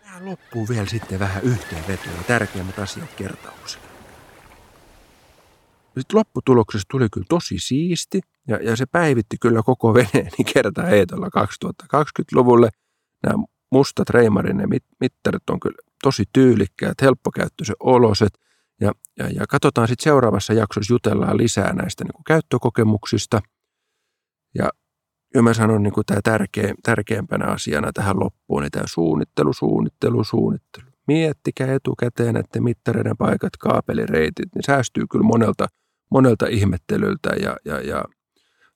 Tähän 0.03 0.25
loppuu 0.25 0.69
vielä 0.69 0.85
sitten 0.85 1.19
vähän 1.19 1.43
yhteenvetoja, 1.43 2.23
tärkeimmät 2.27 2.79
asiat 2.79 3.13
kertauksena. 3.17 3.85
Sitten 5.97 6.17
lopputuloksessa 6.17 6.87
tuli 6.91 7.07
kyllä 7.13 7.25
tosi 7.29 7.59
siisti 7.59 8.21
ja, 8.47 8.57
ja 8.57 8.75
se 8.75 8.85
päivitti 8.85 9.37
kyllä 9.41 9.61
koko 9.63 9.93
veneeni 9.93 10.43
kerta 10.53 10.83
heitolla 10.83 11.27
2020-luvulle. 11.27 12.69
Nämä 13.23 13.43
mustat 13.71 14.09
Reimarin 14.09 14.69
mit, 14.69 14.83
mittarit 14.99 15.49
on 15.49 15.59
kyllä 15.59 15.90
tosi 16.03 16.23
tyylikkäät, 16.33 17.01
helppokäyttöiset 17.01 17.75
oloset. 17.79 18.33
Ja, 18.81 18.91
ja, 19.19 19.29
ja 19.29 19.47
katsotaan 19.49 19.87
sitten 19.87 20.03
seuraavassa 20.03 20.53
jaksossa 20.53 20.93
jutellaan 20.93 21.37
lisää 21.37 21.73
näistä 21.73 22.03
niin 22.03 22.13
kuin 22.13 22.23
käyttökokemuksista. 22.23 23.41
Ja 24.55 24.69
ja 25.35 25.41
mä 25.41 25.53
sanon 25.53 25.83
niin 25.83 25.93
kuin 25.93 26.05
tämä 26.05 26.19
tärkeä, 26.23 26.73
tärkeimpänä 26.83 27.45
asiana 27.45 27.91
tähän 27.93 28.19
loppuun, 28.19 28.61
niin 28.61 28.71
tämä 28.71 28.85
suunnittelu, 28.87 29.53
suunnittelu, 29.53 30.23
suunnittelu. 30.23 30.85
Miettikää 31.07 31.73
etukäteen 31.73 32.37
että 32.37 32.61
mittareiden 32.61 33.17
paikat, 33.17 33.57
kaapelireitit, 33.59 34.55
niin 34.55 34.63
säästyy 34.65 35.07
kyllä 35.11 35.25
monelta, 35.25 35.67
monelta 36.11 36.45
ihmettelyltä 36.47 37.29
ja, 37.29 37.57
ja, 37.65 37.81
ja 37.81 38.05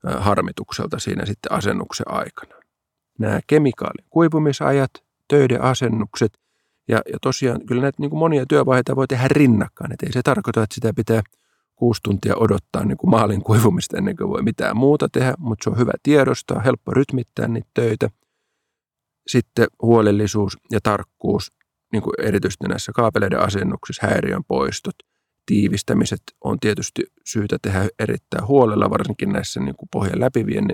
harmitukselta 0.04 1.00
siinä 1.00 1.26
sitten 1.26 1.52
asennuksen 1.52 2.12
aikana. 2.12 2.56
Nämä 3.20 3.40
kemikaalin 3.48 4.06
kuivumisajat, 4.10 4.92
töiden 5.28 5.62
asennukset 5.62 6.38
ja, 6.88 7.02
ja 7.14 7.18
tosiaan 7.22 7.66
kyllä 7.66 7.82
näitä 7.82 8.02
niin 8.02 8.10
kuin 8.10 8.20
monia 8.20 8.46
työvaiheita 8.46 8.96
voi 8.96 9.08
tehdä 9.08 9.28
rinnakkain. 9.28 9.94
Et 9.94 10.04
ei 10.04 10.12
se 10.12 10.22
tarkoita, 10.24 10.64
että 10.64 10.76
sitä 10.76 10.94
pitää– 10.94 11.22
kuusi 11.76 12.02
tuntia 12.04 12.36
odottaa 12.36 12.86
niin 12.86 12.98
kuin 12.98 13.12
maalin 13.12 13.44
kuivumista 13.44 13.98
ennen 13.98 14.18
kuin 14.18 14.30
voi 14.30 14.42
mitään 14.42 14.78
muuta 14.78 15.10
tehdä, 15.10 15.34
mutta 15.38 15.64
se 15.64 15.70
on 15.70 15.78
hyvä 15.78 15.92
tiedostaa, 16.04 16.60
helppo 16.60 16.92
rytmittää 16.92 17.48
niitä 17.48 17.70
töitä. 17.74 18.10
Sitten 19.28 19.68
huolellisuus 19.82 20.58
ja 20.72 20.80
tarkkuus, 20.84 21.52
niin 21.92 22.04
kuin 22.04 22.14
erityisesti 22.20 22.68
näissä 22.68 22.92
kaapeleiden 22.96 23.40
asennuksissa, 23.40 24.08
häiriön 24.08 24.44
poistot, 24.48 24.96
tiivistämiset 25.46 26.22
on 26.44 26.60
tietysti 26.60 27.04
syytä 27.26 27.58
tehdä 27.62 27.88
erittäin 28.00 28.48
huolella, 28.48 28.90
varsinkin 28.90 29.30
näissä 29.30 29.60
niin 29.60 29.76
kuin 29.76 29.90
pohjan 29.92 30.20
läpivien 30.20 30.68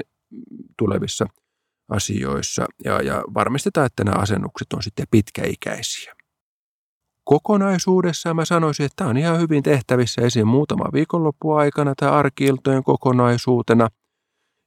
tulevissa 0.78 1.26
asioissa. 1.92 2.66
Ja, 2.86 3.02
ja 3.02 3.24
varmistetaan, 3.34 3.86
että 3.86 4.04
nämä 4.04 4.22
asennukset 4.22 4.74
on 4.74 4.84
sitten 4.84 5.06
pitkäikäisiä 5.12 6.14
kokonaisuudessaan 7.24 8.36
mä 8.36 8.46
sanoisin, 8.46 8.86
että 8.86 8.96
tämä 8.96 9.10
on 9.10 9.18
ihan 9.18 9.40
hyvin 9.40 9.64
tehtävissä 9.64 10.22
esiin 10.22 10.48
muutama 10.48 10.90
viikonloppu 10.94 11.52
aikana 11.52 11.94
tämä 11.98 12.12
arkiiltojen 12.12 12.84
kokonaisuutena. 12.84 13.88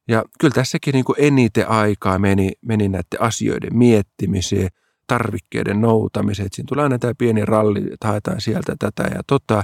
Ja 0.07 0.23
kyllä 0.39 0.53
tässäkin 0.53 0.91
niin 0.91 1.05
kuin 1.05 1.15
eniten 1.19 1.69
aikaa 1.69 2.19
meni, 2.19 2.51
meni 2.61 2.89
näiden 2.89 3.21
asioiden 3.21 3.77
miettimiseen, 3.77 4.69
tarvikkeiden 5.07 5.81
noutamiseen. 5.81 6.49
Siinä 6.51 6.67
tulee 6.67 6.97
tämä 6.99 7.13
pieni 7.17 7.45
ralli, 7.45 7.79
että 7.93 8.07
haetaan 8.07 8.41
sieltä 8.41 8.75
tätä 8.79 9.03
ja 9.03 9.21
tota. 9.27 9.63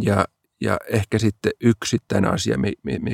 Ja, 0.00 0.24
ja 0.60 0.78
ehkä 0.90 1.18
sitten 1.18 1.52
yksittäinen 1.60 2.30
asia, 2.30 2.56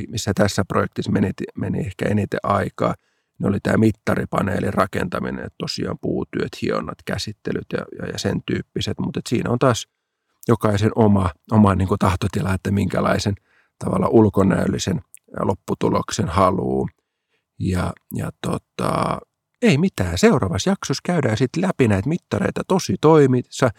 missä 0.09 0.33
tässä 0.35 0.65
projektissa 0.65 1.13
meni, 1.13 1.31
meni 1.57 1.81
ehkä 1.81 2.09
eniten 2.09 2.41
aikaa– 2.43 2.95
ne 3.39 3.49
oli 3.49 3.61
tämä 3.63 3.77
mittaripaneelin 3.77 4.75
rakentaminen, 4.75 5.45
että 5.45 5.57
tosiaan 5.59 5.99
puutyöt, 6.01 6.63
hionnat, 6.63 6.99
käsittelyt 7.05 7.67
ja, 7.73 7.85
ja, 7.99 8.09
ja 8.09 8.19
sen 8.19 8.43
tyyppiset, 8.47 8.99
mutta 8.99 9.21
siinä 9.29 9.51
on 9.51 9.59
taas 9.59 9.89
jokaisen 10.49 10.91
oma, 10.95 11.31
oma 11.51 11.75
niin 11.75 11.89
kuin 11.89 11.99
tahtotila, 11.99 12.55
että 12.55 12.71
minkälaisen 12.71 13.35
tavalla 13.79 14.09
ulkonäöllisen 14.09 15.01
lopputuloksen 15.41 16.29
haluu. 16.29 16.89
Ja, 17.59 17.93
ja 18.15 18.31
tota, 18.47 19.19
Ei 19.63 19.79
mitään. 19.79 20.19
Seuraavassa 20.19 20.71
jaksossa 20.71 21.01
käydään 21.05 21.37
sitten 21.37 21.63
läpi 21.63 21.89
näitä 21.89 22.09
mittareita 22.09 22.63
tosi 22.69 22.95
toimissa 23.01 23.71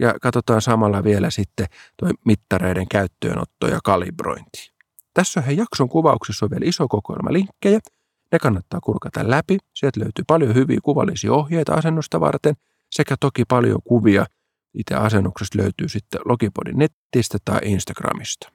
ja 0.00 0.14
katsotaan 0.22 0.62
samalla 0.62 1.04
vielä 1.04 1.30
sitten 1.30 1.66
toi 1.96 2.10
mittareiden 2.24 2.88
käyttöönotto 2.88 3.68
ja 3.68 3.80
kalibrointi. 3.84 4.72
Tässä 5.14 5.42
on 5.48 5.56
jakson 5.56 5.88
kuvauksessa 5.88 6.46
on 6.46 6.50
vielä 6.50 6.68
iso 6.68 6.88
kokoelma 6.88 7.32
linkkejä. 7.32 7.80
Ne 8.36 8.40
kannattaa 8.40 8.80
kurkata 8.80 9.30
läpi. 9.30 9.58
Sieltä 9.74 10.00
löytyy 10.00 10.24
paljon 10.26 10.54
hyviä 10.54 10.78
kuvallisia 10.82 11.32
ohjeita 11.32 11.74
asennusta 11.74 12.20
varten 12.20 12.54
sekä 12.90 13.16
toki 13.20 13.44
paljon 13.44 13.78
kuvia. 13.84 14.26
Itse 14.74 14.94
asennuksesta 14.94 15.58
löytyy 15.58 15.88
sitten 15.88 16.20
Logipodin 16.24 16.78
nettistä 16.78 17.38
tai 17.44 17.58
Instagramista. 17.62 18.48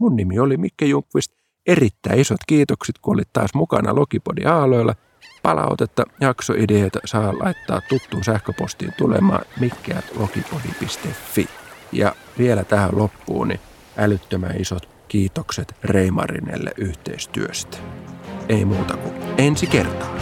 Mun 0.00 0.16
nimi 0.16 0.38
oli 0.38 0.56
Mikke 0.56 0.84
Junkvist. 0.84 1.32
Erittäin 1.66 2.20
isot 2.20 2.40
kiitokset, 2.46 2.98
kun 2.98 3.14
olit 3.14 3.28
taas 3.32 3.54
mukana 3.54 3.94
Logipodin 3.94 4.48
aaloilla. 4.48 4.94
Palautetta, 5.42 6.04
jaksoideoita 6.20 6.98
saa 7.04 7.38
laittaa 7.38 7.80
tuttuun 7.88 8.24
sähköpostiin 8.24 8.92
tulemaan 8.98 9.44
mikkeät.logipodi.fi. 9.60 11.48
Ja 11.92 12.14
vielä 12.38 12.64
tähän 12.64 12.98
loppuun, 12.98 13.48
niin 13.48 13.60
älyttömän 13.96 14.60
isot 14.60 14.88
kiitokset 15.08 15.74
Reimarinelle 15.84 16.70
yhteistyöstä. 16.76 17.78
Ei 18.48 18.64
muuta 18.64 18.96
kuin 18.96 19.14
ensi 19.38 19.66
kertaa. 19.66 20.14